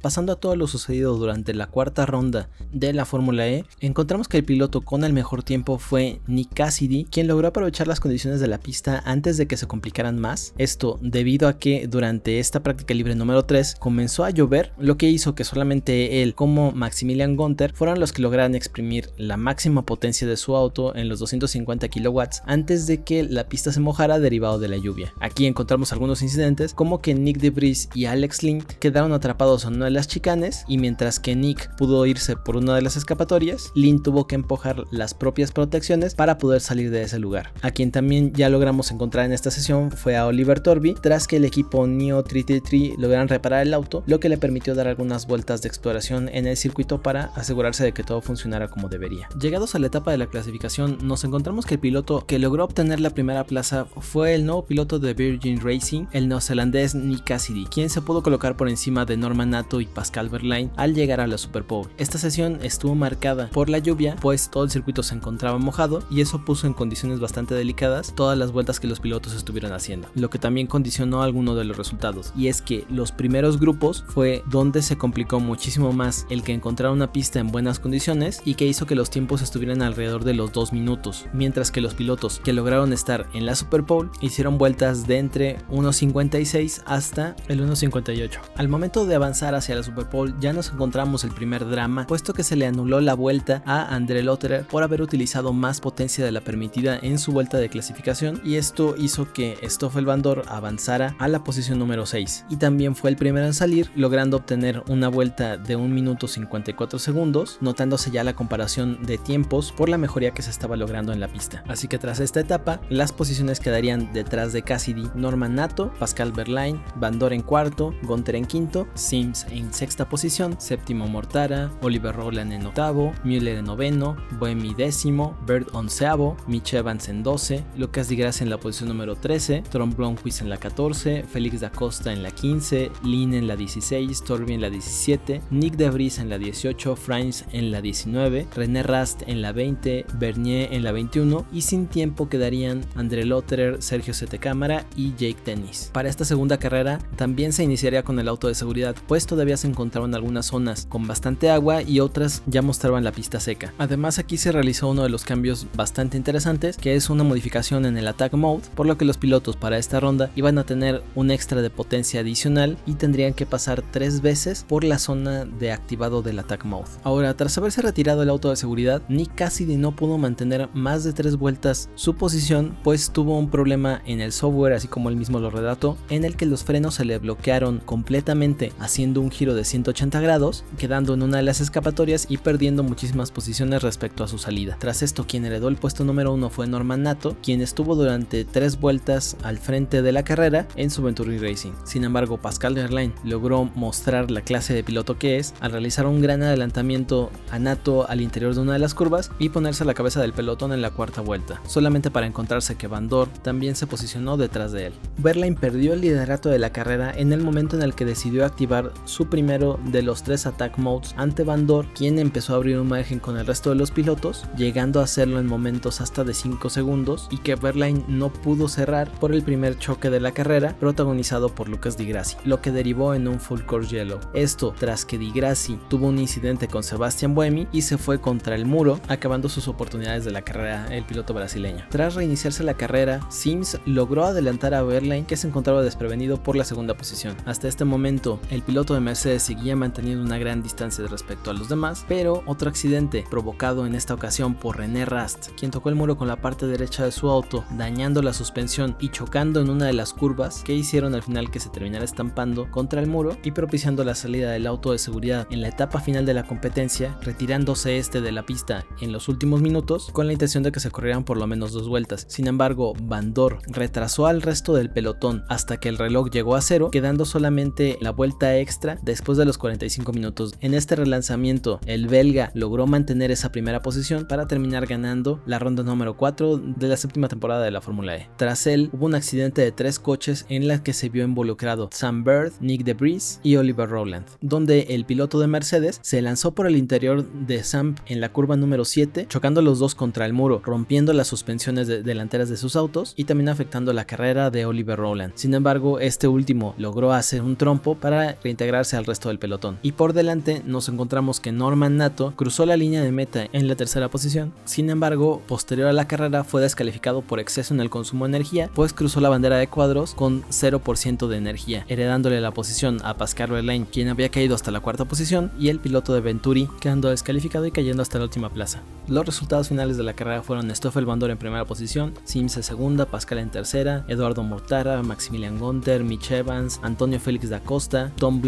Pasando 0.00 0.32
a 0.32 0.36
todo 0.36 0.56
lo 0.56 0.66
sucedido 0.66 1.14
durante 1.18 1.52
la 1.52 1.66
cuarta 1.66 2.06
ronda 2.06 2.48
de 2.72 2.94
la 2.94 3.04
Fórmula 3.04 3.46
E, 3.46 3.66
encontramos 3.80 4.28
que 4.28 4.38
el 4.38 4.44
piloto 4.44 4.80
con 4.80 5.04
el 5.04 5.12
mejor 5.12 5.42
tiempo 5.42 5.76
fue 5.76 6.20
Nick 6.26 6.54
Cassidy, 6.54 7.04
quien 7.04 7.26
logró 7.26 7.48
aprovechar 7.48 7.86
las 7.86 8.00
condiciones 8.00 8.40
de 8.40 8.46
la 8.48 8.56
pista 8.56 9.02
antes 9.04 9.36
de 9.36 9.46
que 9.46 9.58
se 9.58 9.66
complicaran 9.66 10.18
más. 10.18 10.54
Esto 10.56 10.98
debido 11.02 11.48
a 11.48 11.58
que 11.58 11.86
durante 11.86 12.38
esta 12.38 12.62
práctica 12.62 12.94
libre 12.94 13.14
número 13.14 13.44
3 13.44 13.76
comenzó 13.78 14.24
a 14.24 14.30
llover, 14.30 14.72
lo 14.78 14.96
que 14.96 15.10
hizo 15.10 15.34
que 15.34 15.44
solamente 15.44 16.22
él 16.22 16.34
como 16.34 16.72
Maximilian 16.72 17.36
Gunther 17.36 17.74
fueran 17.74 18.00
los 18.00 18.14
que 18.14 18.22
lograran 18.22 18.54
exprimir 18.54 19.10
la 19.18 19.36
máxima 19.36 19.82
potencia 19.82 20.26
de 20.26 20.38
su 20.38 20.56
auto 20.56 20.96
en 20.96 21.10
los 21.10 21.18
250 21.18 21.88
kW 21.88 22.20
antes 22.46 22.86
de 22.86 23.02
que 23.02 23.22
la 23.24 23.50
pista 23.50 23.70
se 23.70 23.80
mojara 23.80 24.18
derivado 24.18 24.58
de 24.58 24.68
la 24.68 24.78
lluvia. 24.78 25.12
Aquí 25.20 25.44
encontramos 25.44 25.92
algunos 25.92 26.22
incidentes 26.22 26.72
como 26.72 27.02
que 27.02 27.14
Nick 27.14 27.38
Debris 27.38 27.90
y 27.94 28.06
Alex 28.06 28.42
Link 28.42 28.64
quedaron 28.78 29.12
atrapados 29.12 29.64
en 29.66 29.74
una 29.74 29.89
las 29.90 30.08
chicanes 30.08 30.64
y 30.68 30.78
mientras 30.78 31.20
que 31.20 31.36
Nick 31.36 31.74
pudo 31.76 32.06
irse 32.06 32.36
por 32.36 32.56
una 32.56 32.74
de 32.74 32.82
las 32.82 32.96
escapatorias, 32.96 33.72
Lynn 33.74 34.02
tuvo 34.02 34.26
que 34.26 34.34
empujar 34.34 34.84
las 34.90 35.14
propias 35.14 35.52
protecciones 35.52 36.14
para 36.14 36.38
poder 36.38 36.60
salir 36.60 36.90
de 36.90 37.02
ese 37.02 37.18
lugar. 37.18 37.52
A 37.62 37.70
quien 37.70 37.92
también 37.92 38.32
ya 38.32 38.48
logramos 38.48 38.90
encontrar 38.90 39.26
en 39.26 39.32
esta 39.32 39.50
sesión 39.50 39.90
fue 39.90 40.16
a 40.16 40.26
Oliver 40.26 40.60
Torby, 40.60 40.94
tras 40.94 41.26
que 41.26 41.36
el 41.36 41.44
equipo 41.44 41.86
Neo 41.86 42.22
333 42.22 42.98
lograran 42.98 43.28
reparar 43.28 43.66
el 43.66 43.74
auto, 43.74 44.02
lo 44.06 44.20
que 44.20 44.28
le 44.28 44.38
permitió 44.38 44.74
dar 44.74 44.88
algunas 44.88 45.26
vueltas 45.26 45.62
de 45.62 45.68
exploración 45.68 46.28
en 46.28 46.46
el 46.46 46.56
circuito 46.56 47.02
para 47.02 47.26
asegurarse 47.34 47.84
de 47.84 47.92
que 47.92 48.02
todo 48.02 48.20
funcionara 48.20 48.68
como 48.68 48.88
debería. 48.88 49.28
Llegados 49.40 49.74
a 49.74 49.78
la 49.78 49.86
etapa 49.86 50.10
de 50.10 50.18
la 50.18 50.26
clasificación, 50.26 50.98
nos 51.02 51.24
encontramos 51.24 51.66
que 51.66 51.74
el 51.74 51.80
piloto 51.80 52.24
que 52.26 52.38
logró 52.38 52.64
obtener 52.64 53.00
la 53.00 53.10
primera 53.10 53.44
plaza 53.44 53.86
fue 54.00 54.34
el 54.34 54.46
nuevo 54.46 54.64
piloto 54.64 54.98
de 54.98 55.14
Virgin 55.14 55.60
Racing, 55.60 56.06
el 56.12 56.28
neozelandés 56.28 56.94
Nick 56.94 57.24
Cassidy, 57.24 57.66
quien 57.66 57.90
se 57.90 58.02
pudo 58.02 58.22
colocar 58.22 58.56
por 58.56 58.68
encima 58.68 59.04
de 59.04 59.16
Norman 59.16 59.50
Nato 59.50 59.79
y 59.80 59.86
Pascal 59.86 60.28
Verlaine 60.28 60.70
al 60.76 60.94
llegar 60.94 61.20
a 61.20 61.26
la 61.26 61.38
Super. 61.38 61.60
Esta 61.98 62.18
sesión 62.18 62.58
estuvo 62.62 62.94
marcada 62.94 63.48
por 63.50 63.68
la 63.68 63.78
lluvia, 63.78 64.16
pues 64.20 64.50
todo 64.50 64.64
el 64.64 64.70
circuito 64.70 65.02
se 65.02 65.14
encontraba 65.14 65.58
mojado 65.58 66.02
y 66.10 66.20
eso 66.20 66.44
puso 66.44 66.66
en 66.66 66.72
condiciones 66.72 67.20
bastante 67.20 67.54
delicadas 67.54 68.14
todas 68.14 68.36
las 68.38 68.50
vueltas 68.50 68.80
que 68.80 68.86
los 68.86 68.98
pilotos 68.98 69.34
estuvieron 69.34 69.72
haciendo, 69.72 70.08
lo 70.14 70.30
que 70.30 70.38
también 70.38 70.66
condicionó 70.66 71.22
alguno 71.22 71.54
de 71.54 71.64
los 71.64 71.76
resultados. 71.76 72.32
Y 72.36 72.48
es 72.48 72.62
que 72.62 72.86
los 72.88 73.12
primeros 73.12 73.60
grupos 73.60 74.04
fue 74.08 74.42
donde 74.46 74.82
se 74.82 74.96
complicó 74.96 75.38
muchísimo 75.38 75.92
más 75.92 76.26
el 76.30 76.42
que 76.42 76.54
encontrara 76.54 76.92
una 76.92 77.12
pista 77.12 77.40
en 77.40 77.52
buenas 77.52 77.78
condiciones 77.78 78.40
y 78.44 78.54
que 78.54 78.66
hizo 78.66 78.86
que 78.86 78.94
los 78.94 79.10
tiempos 79.10 79.42
estuvieran 79.42 79.82
alrededor 79.82 80.24
de 80.24 80.34
los 80.34 80.52
2 80.52 80.72
minutos, 80.72 81.26
mientras 81.32 81.70
que 81.70 81.80
los 81.80 81.94
pilotos 81.94 82.40
que 82.42 82.52
lograron 82.52 82.92
estar 82.92 83.28
en 83.34 83.46
la 83.46 83.54
Super 83.54 83.84
hicieron 84.20 84.58
vueltas 84.58 85.06
de 85.06 85.18
entre 85.18 85.58
1.56 85.68 86.82
hasta 86.86 87.34
el 87.48 87.60
1.58. 87.66 88.38
Al 88.56 88.68
momento 88.68 89.06
de 89.06 89.14
avanzar 89.14 89.54
hacia 89.54 89.69
la 89.74 89.82
Super 89.82 90.06
Bowl 90.06 90.34
ya 90.40 90.52
nos 90.52 90.70
encontramos 90.70 91.24
el 91.24 91.30
primer 91.30 91.68
drama, 91.68 92.06
puesto 92.06 92.34
que 92.34 92.44
se 92.44 92.56
le 92.56 92.66
anuló 92.66 93.00
la 93.00 93.14
vuelta 93.14 93.62
a 93.66 93.94
André 93.94 94.22
Lotterer 94.22 94.66
por 94.66 94.82
haber 94.82 95.02
utilizado 95.02 95.52
más 95.52 95.80
potencia 95.80 96.24
de 96.24 96.32
la 96.32 96.40
permitida 96.40 96.98
en 97.00 97.18
su 97.18 97.32
vuelta 97.32 97.58
de 97.58 97.68
clasificación 97.68 98.40
y 98.44 98.56
esto 98.56 98.94
hizo 98.96 99.32
que 99.32 99.58
Stoffel 99.64 100.06
Bandor 100.06 100.44
avanzara 100.48 101.14
a 101.18 101.28
la 101.28 101.44
posición 101.44 101.78
número 101.78 102.06
6 102.06 102.46
y 102.48 102.56
también 102.56 102.94
fue 102.96 103.10
el 103.10 103.16
primero 103.16 103.46
en 103.46 103.54
salir 103.54 103.90
logrando 103.94 104.36
obtener 104.36 104.82
una 104.88 105.08
vuelta 105.08 105.56
de 105.56 105.76
1 105.76 105.88
minuto 105.94 106.28
54 106.28 106.98
segundos, 106.98 107.58
notándose 107.60 108.10
ya 108.10 108.24
la 108.24 108.34
comparación 108.34 109.02
de 109.02 109.18
tiempos 109.18 109.72
por 109.72 109.88
la 109.88 109.98
mejoría 109.98 110.32
que 110.32 110.42
se 110.42 110.50
estaba 110.50 110.76
logrando 110.76 111.12
en 111.12 111.20
la 111.20 111.28
pista. 111.28 111.62
Así 111.68 111.88
que 111.88 111.98
tras 111.98 112.20
esta 112.20 112.40
etapa, 112.40 112.80
las 112.88 113.12
posiciones 113.12 113.60
quedarían 113.60 114.12
detrás 114.12 114.52
de 114.52 114.62
Cassidy, 114.62 115.08
Norman 115.14 115.54
Nato, 115.54 115.92
Pascal 115.98 116.32
Verlaine, 116.32 116.80
Bandor 116.96 117.32
en 117.32 117.42
cuarto, 117.42 117.94
Gunter 118.02 118.36
en 118.36 118.46
quinto, 118.46 118.88
Sims 118.94 119.46
en 119.50 119.59
sexta 119.72 120.08
posición, 120.08 120.60
séptimo 120.60 121.06
Mortara, 121.06 121.70
Oliver 121.82 122.14
Rowland 122.14 122.52
en 122.52 122.66
octavo, 122.66 123.12
Müller 123.24 123.58
en 123.58 123.66
noveno, 123.66 124.16
Boemi 124.38 124.74
décimo, 124.74 125.36
Bird 125.46 125.66
onceavo, 125.72 126.36
Mitch 126.46 126.74
Evans 126.74 127.08
en 127.08 127.22
12, 127.22 127.64
Lucas 127.76 128.08
Di 128.08 128.20
en 128.20 128.50
la 128.50 128.58
posición 128.58 128.88
número 128.88 129.16
13, 129.16 129.62
Tron 129.70 129.90
Blomqvist 129.94 130.42
en 130.42 130.50
la 130.50 130.56
14, 130.56 131.24
Félix 131.24 131.60
da 131.60 131.70
Costa 131.70 132.12
en 132.12 132.22
la 132.22 132.30
15, 132.30 132.90
Lin 133.04 133.34
en 133.34 133.46
la 133.46 133.56
16, 133.56 134.24
Torby 134.24 134.54
en 134.54 134.60
la 134.60 134.70
17, 134.70 135.40
Nick 135.50 135.76
De 135.76 135.90
Vries 135.90 136.18
en 136.18 136.28
la 136.28 136.38
18, 136.38 136.96
Frains 136.96 137.44
en 137.52 137.70
la 137.70 137.80
19, 137.80 138.46
René 138.54 138.82
Rast 138.82 139.22
en 139.26 139.42
la 139.42 139.52
20, 139.52 140.06
Bernier 140.18 140.68
en 140.72 140.84
la 140.84 140.92
21 140.92 141.46
y 141.52 141.62
sin 141.62 141.86
tiempo 141.86 142.28
quedarían 142.28 142.84
André 142.94 143.24
Lotterer, 143.24 143.82
Sergio 143.82 144.14
Sete 144.14 144.38
Cámara 144.38 144.86
y 144.96 145.12
Jake 145.12 145.38
Dennis. 145.44 145.90
Para 145.92 146.08
esta 146.08 146.24
segunda 146.24 146.58
carrera 146.58 146.98
también 147.16 147.52
se 147.52 147.64
iniciaría 147.64 148.02
con 148.02 148.18
el 148.18 148.28
auto 148.28 148.48
de 148.48 148.54
seguridad, 148.54 148.94
pues 149.06 149.26
se 149.56 149.66
encontraban 149.66 150.14
algunas 150.14 150.46
zonas 150.46 150.86
con 150.88 151.06
bastante 151.06 151.50
agua 151.50 151.82
y 151.82 152.00
otras 152.00 152.42
ya 152.46 152.62
mostraban 152.62 153.04
la 153.04 153.12
pista 153.12 153.40
seca. 153.40 153.72
Además 153.78 154.18
aquí 154.18 154.36
se 154.36 154.52
realizó 154.52 154.88
uno 154.88 155.02
de 155.02 155.08
los 155.08 155.24
cambios 155.24 155.66
bastante 155.74 156.16
interesantes 156.16 156.76
que 156.76 156.94
es 156.94 157.10
una 157.10 157.24
modificación 157.24 157.86
en 157.86 157.96
el 157.96 158.08
attack 158.08 158.34
mode 158.34 158.62
por 158.74 158.86
lo 158.86 158.96
que 158.96 159.04
los 159.04 159.18
pilotos 159.18 159.56
para 159.56 159.78
esta 159.78 160.00
ronda 160.00 160.30
iban 160.36 160.58
a 160.58 160.64
tener 160.64 161.02
un 161.14 161.30
extra 161.30 161.62
de 161.62 161.70
potencia 161.70 162.20
adicional 162.20 162.78
y 162.86 162.94
tendrían 162.94 163.34
que 163.34 163.46
pasar 163.46 163.82
tres 163.90 164.20
veces 164.20 164.64
por 164.68 164.84
la 164.84 164.98
zona 164.98 165.44
de 165.44 165.72
activado 165.72 166.22
del 166.22 166.38
attack 166.38 166.64
mode. 166.64 166.90
Ahora 167.02 167.34
tras 167.34 167.56
haberse 167.58 167.82
retirado 167.82 168.22
el 168.22 168.30
auto 168.30 168.50
de 168.50 168.56
seguridad 168.56 169.02
Nick 169.08 169.34
Cassidy 169.34 169.76
no 169.76 169.94
pudo 169.96 170.18
mantener 170.18 170.68
más 170.74 171.04
de 171.04 171.12
tres 171.12 171.36
vueltas 171.36 171.88
su 171.94 172.14
posición 172.14 172.76
pues 172.82 173.10
tuvo 173.10 173.38
un 173.38 173.50
problema 173.50 174.02
en 174.06 174.20
el 174.20 174.32
software 174.32 174.74
así 174.74 174.88
como 174.88 175.08
él 175.08 175.16
mismo 175.16 175.38
lo 175.40 175.50
redató 175.50 175.96
en 176.08 176.24
el 176.24 176.36
que 176.36 176.46
los 176.46 176.64
frenos 176.64 176.94
se 176.94 177.04
le 177.04 177.18
bloquearon 177.18 177.78
completamente 177.84 178.72
haciendo 178.78 179.20
un 179.20 179.29
giro 179.30 179.54
de 179.54 179.64
180 179.64 180.20
grados, 180.20 180.64
quedando 180.78 181.14
en 181.14 181.22
una 181.22 181.38
de 181.38 181.42
las 181.42 181.60
escapatorias 181.60 182.26
y 182.28 182.38
perdiendo 182.38 182.82
muchísimas 182.82 183.30
posiciones 183.30 183.82
respecto 183.82 184.24
a 184.24 184.28
su 184.28 184.38
salida. 184.38 184.76
Tras 184.78 185.02
esto, 185.02 185.26
quien 185.26 185.44
heredó 185.44 185.68
el 185.68 185.76
puesto 185.76 186.04
número 186.04 186.32
uno 186.32 186.50
fue 186.50 186.66
Norman 186.66 187.02
Nato, 187.02 187.36
quien 187.42 187.60
estuvo 187.60 187.94
durante 187.94 188.44
tres 188.44 188.80
vueltas 188.80 189.36
al 189.42 189.58
frente 189.58 190.02
de 190.02 190.12
la 190.12 190.24
carrera 190.24 190.66
en 190.76 190.90
su 190.90 191.02
Venturi 191.02 191.38
Racing. 191.38 191.72
Sin 191.84 192.04
embargo, 192.04 192.38
Pascal 192.38 192.74
Verlaine 192.74 193.14
logró 193.24 193.64
mostrar 193.74 194.30
la 194.30 194.42
clase 194.42 194.74
de 194.74 194.84
piloto 194.84 195.18
que 195.18 195.38
es 195.38 195.54
al 195.60 195.72
realizar 195.72 196.06
un 196.06 196.20
gran 196.22 196.42
adelantamiento 196.42 197.30
a 197.50 197.58
Nato 197.58 198.08
al 198.08 198.20
interior 198.20 198.54
de 198.54 198.60
una 198.60 198.74
de 198.74 198.78
las 198.78 198.94
curvas 198.94 199.30
y 199.38 199.50
ponerse 199.50 199.82
a 199.82 199.86
la 199.86 199.94
cabeza 199.94 200.20
del 200.20 200.32
pelotón 200.32 200.72
en 200.72 200.82
la 200.82 200.90
cuarta 200.90 201.20
vuelta, 201.20 201.60
solamente 201.66 202.10
para 202.10 202.26
encontrarse 202.26 202.76
que 202.76 202.86
Van 202.86 203.08
Dor 203.08 203.28
también 203.42 203.76
se 203.76 203.86
posicionó 203.86 204.36
detrás 204.36 204.72
de 204.72 204.86
él. 204.86 204.92
Verlaine 205.18 205.56
perdió 205.56 205.92
el 205.92 206.00
liderato 206.00 206.48
de 206.48 206.58
la 206.58 206.72
carrera 206.72 207.12
en 207.14 207.32
el 207.32 207.42
momento 207.42 207.76
en 207.76 207.82
el 207.82 207.94
que 207.94 208.04
decidió 208.04 208.44
activar 208.44 208.92
su 209.04 209.19
su 209.20 209.26
primero 209.26 209.78
de 209.84 210.00
los 210.00 210.22
tres 210.22 210.46
attack 210.46 210.78
modes 210.78 211.14
ante 211.18 211.44
Bandor, 211.44 211.84
quien 211.92 212.18
empezó 212.18 212.54
a 212.54 212.56
abrir 212.56 212.78
un 212.78 212.88
margen 212.88 213.18
con 213.18 213.36
el 213.36 213.46
resto 213.46 213.68
de 213.68 213.76
los 213.76 213.90
pilotos, 213.90 214.46
llegando 214.56 214.98
a 214.98 215.04
hacerlo 215.04 215.38
en 215.38 215.46
momentos 215.46 216.00
hasta 216.00 216.24
de 216.24 216.32
5 216.32 216.70
segundos 216.70 217.28
y 217.30 217.36
que 217.36 217.54
Verlaine 217.54 218.02
no 218.08 218.32
pudo 218.32 218.66
cerrar 218.66 219.12
por 219.20 219.34
el 219.34 219.42
primer 219.42 219.78
choque 219.78 220.08
de 220.08 220.20
la 220.20 220.32
carrera 220.32 220.74
protagonizado 220.80 221.54
por 221.54 221.68
Lucas 221.68 221.98
Di 221.98 222.06
Grassi, 222.06 222.38
lo 222.46 222.62
que 222.62 222.72
derivó 222.72 223.12
en 223.12 223.28
un 223.28 223.40
full 223.40 223.60
course 223.60 223.94
yellow. 223.94 224.20
Esto 224.32 224.74
tras 224.78 225.04
que 225.04 225.18
Di 225.18 225.30
Grassi 225.32 225.78
tuvo 225.90 226.06
un 226.06 226.18
incidente 226.18 226.66
con 226.66 226.82
Sebastian 226.82 227.34
Buemi 227.34 227.68
y 227.72 227.82
se 227.82 227.98
fue 227.98 228.22
contra 228.22 228.54
el 228.54 228.64
muro, 228.64 229.00
acabando 229.08 229.50
sus 229.50 229.68
oportunidades 229.68 230.24
de 230.24 230.30
la 230.30 230.40
carrera 230.40 230.86
el 230.90 231.04
piloto 231.04 231.34
brasileño. 231.34 231.84
Tras 231.90 232.14
reiniciarse 232.14 232.64
la 232.64 232.72
carrera, 232.72 233.20
Sims 233.28 233.78
logró 233.84 234.24
adelantar 234.24 234.72
a 234.72 234.82
Verlaine 234.82 235.26
que 235.26 235.36
se 235.36 235.46
encontraba 235.46 235.82
desprevenido 235.82 236.42
por 236.42 236.56
la 236.56 236.64
segunda 236.64 236.96
posición. 236.96 237.36
Hasta 237.44 237.68
este 237.68 237.84
momento, 237.84 238.40
el 238.48 238.62
piloto 238.62 238.94
de 238.94 239.09
Seguía 239.14 239.76
manteniendo 239.76 240.24
una 240.24 240.38
gran 240.38 240.62
distancia 240.62 241.06
respecto 241.06 241.50
a 241.50 241.54
los 241.54 241.68
demás, 241.68 242.04
pero 242.08 242.42
otro 242.46 242.70
accidente 242.70 243.24
provocado 243.30 243.86
en 243.86 243.94
esta 243.94 244.14
ocasión 244.14 244.54
por 244.54 244.78
René 244.78 245.04
Rast, 245.04 245.50
quien 245.58 245.70
tocó 245.70 245.88
el 245.88 245.94
muro 245.94 246.16
con 246.16 246.28
la 246.28 246.40
parte 246.40 246.66
derecha 246.66 247.04
de 247.04 247.12
su 247.12 247.28
auto, 247.28 247.64
dañando 247.76 248.22
la 248.22 248.32
suspensión 248.32 248.96
y 249.00 249.08
chocando 249.08 249.60
en 249.60 249.70
una 249.70 249.86
de 249.86 249.92
las 249.92 250.12
curvas 250.12 250.62
que 250.64 250.74
hicieron 250.74 251.14
al 251.14 251.22
final 251.22 251.50
que 251.50 251.60
se 251.60 251.70
terminara 251.70 252.04
estampando 252.04 252.70
contra 252.70 253.00
el 253.00 253.08
muro 253.08 253.36
y 253.42 253.50
propiciando 253.50 254.04
la 254.04 254.14
salida 254.14 254.50
del 254.50 254.66
auto 254.66 254.92
de 254.92 254.98
seguridad 254.98 255.46
en 255.50 255.60
la 255.62 255.68
etapa 255.68 256.00
final 256.00 256.24
de 256.26 256.34
la 256.34 256.44
competencia, 256.44 257.16
retirándose 257.22 257.98
este 257.98 258.20
de 258.20 258.32
la 258.32 258.46
pista 258.46 258.84
en 259.00 259.12
los 259.12 259.28
últimos 259.28 259.60
minutos 259.60 260.10
con 260.12 260.26
la 260.26 260.32
intención 260.32 260.62
de 260.62 260.72
que 260.72 260.80
se 260.80 260.90
corrieran 260.90 261.24
por 261.24 261.36
lo 261.36 261.46
menos 261.46 261.72
dos 261.72 261.88
vueltas. 261.88 262.26
Sin 262.28 262.46
embargo, 262.46 262.94
Bandor 263.02 263.58
retrasó 263.66 264.26
al 264.26 264.42
resto 264.42 264.74
del 264.74 264.90
pelotón 264.90 265.44
hasta 265.48 265.78
que 265.78 265.88
el 265.88 265.98
reloj 265.98 266.30
llegó 266.30 266.56
a 266.56 266.60
cero, 266.60 266.90
quedando 266.90 267.24
solamente 267.24 267.98
la 268.00 268.10
vuelta 268.10 268.56
extra 268.58 268.98
después 269.02 269.38
de 269.38 269.44
los 269.44 269.58
45 269.58 270.12
minutos. 270.12 270.54
En 270.60 270.74
este 270.74 270.96
relanzamiento, 270.96 271.80
el 271.86 272.06
belga 272.06 272.50
logró 272.54 272.86
mantener 272.86 273.30
esa 273.30 273.52
primera 273.52 273.82
posición 273.82 274.26
para 274.26 274.46
terminar 274.46 274.86
ganando 274.86 275.40
la 275.46 275.58
ronda 275.58 275.82
número 275.82 276.16
4 276.16 276.58
de 276.58 276.88
la 276.88 276.96
séptima 276.96 277.28
temporada 277.28 277.64
de 277.64 277.70
la 277.70 277.80
Fórmula 277.80 278.16
E. 278.16 278.28
Tras 278.36 278.66
él, 278.66 278.90
hubo 278.92 279.06
un 279.06 279.14
accidente 279.14 279.62
de 279.62 279.72
tres 279.72 279.98
coches 279.98 280.46
en 280.48 280.68
la 280.68 280.82
que 280.82 280.92
se 280.92 281.08
vio 281.08 281.24
involucrado 281.24 281.88
Sam 281.92 282.24
Bird, 282.24 282.52
Nick 282.60 282.84
DeBris 282.84 283.40
y 283.42 283.56
Oliver 283.56 283.88
Rowland, 283.88 284.26
donde 284.40 284.80
el 284.90 285.04
piloto 285.04 285.38
de 285.40 285.46
Mercedes 285.46 286.00
se 286.02 286.22
lanzó 286.22 286.54
por 286.54 286.66
el 286.66 286.76
interior 286.76 287.30
de 287.32 287.62
Sam 287.64 287.94
en 288.06 288.20
la 288.20 288.30
curva 288.32 288.56
número 288.56 288.84
7, 288.84 289.26
chocando 289.28 289.62
los 289.62 289.78
dos 289.78 289.94
contra 289.94 290.26
el 290.26 290.32
muro, 290.32 290.60
rompiendo 290.64 291.12
las 291.12 291.28
suspensiones 291.28 291.88
delanteras 291.88 292.48
de 292.48 292.56
sus 292.56 292.76
autos 292.76 293.14
y 293.16 293.24
también 293.24 293.48
afectando 293.48 293.92
la 293.92 294.04
carrera 294.04 294.50
de 294.50 294.66
Oliver 294.66 294.98
Rowland. 294.98 295.32
Sin 295.36 295.54
embargo, 295.54 296.00
este 296.00 296.28
último 296.28 296.74
logró 296.78 297.12
hacer 297.12 297.42
un 297.42 297.56
trompo 297.56 297.94
para 297.94 298.36
reintegrarse 298.42 298.89
al 298.96 299.06
resto 299.06 299.28
del 299.28 299.38
pelotón. 299.38 299.78
Y 299.82 299.92
por 299.92 300.12
delante 300.12 300.62
nos 300.66 300.88
encontramos 300.88 301.40
que 301.40 301.52
Norman 301.52 301.96
Nato 301.96 302.32
cruzó 302.36 302.66
la 302.66 302.76
línea 302.76 303.02
de 303.02 303.12
meta 303.12 303.46
en 303.52 303.68
la 303.68 303.76
tercera 303.76 304.08
posición. 304.08 304.52
Sin 304.64 304.90
embargo, 304.90 305.42
posterior 305.46 305.88
a 305.88 305.92
la 305.92 306.08
carrera 306.08 306.44
fue 306.44 306.62
descalificado 306.62 307.22
por 307.22 307.40
exceso 307.40 307.74
en 307.74 307.80
el 307.80 307.90
consumo 307.90 308.24
de 308.24 308.30
energía, 308.30 308.70
pues 308.74 308.92
cruzó 308.92 309.20
la 309.20 309.28
bandera 309.28 309.56
de 309.56 309.68
cuadros 309.68 310.14
con 310.14 310.42
0% 310.44 311.28
de 311.28 311.36
energía, 311.36 311.84
heredándole 311.88 312.40
la 312.40 312.52
posición 312.52 312.98
a 313.04 313.14
Pascal 313.14 313.50
Verlaine, 313.50 313.86
quien 313.90 314.08
había 314.08 314.28
caído 314.30 314.54
hasta 314.54 314.70
la 314.70 314.80
cuarta 314.80 315.04
posición, 315.04 315.52
y 315.58 315.68
el 315.68 315.80
piloto 315.80 316.14
de 316.14 316.20
Venturi 316.20 316.68
quedando 316.80 317.10
descalificado 317.10 317.66
y 317.66 317.70
cayendo 317.70 318.02
hasta 318.02 318.18
la 318.18 318.24
última 318.24 318.50
plaza. 318.50 318.82
Los 319.08 319.26
resultados 319.26 319.68
finales 319.68 319.96
de 319.96 320.04
la 320.04 320.14
carrera 320.14 320.42
fueron 320.42 320.74
Stoffel 320.74 321.04
Bandor 321.06 321.30
en 321.30 321.38
primera 321.38 321.64
posición, 321.64 322.14
Sims 322.24 322.56
en 322.56 322.62
segunda, 322.62 323.06
Pascal 323.06 323.38
en 323.38 323.50
tercera, 323.50 324.04
Eduardo 324.08 324.42
Mortara, 324.42 325.02
Maximilian 325.02 325.58
Gunter, 325.58 326.04
Mitch 326.04 326.30
Evans, 326.30 326.78
Antonio 326.82 327.18
Félix 327.18 327.50
da 327.50 327.60
Costa, 327.60 328.12
Tom 328.16 328.40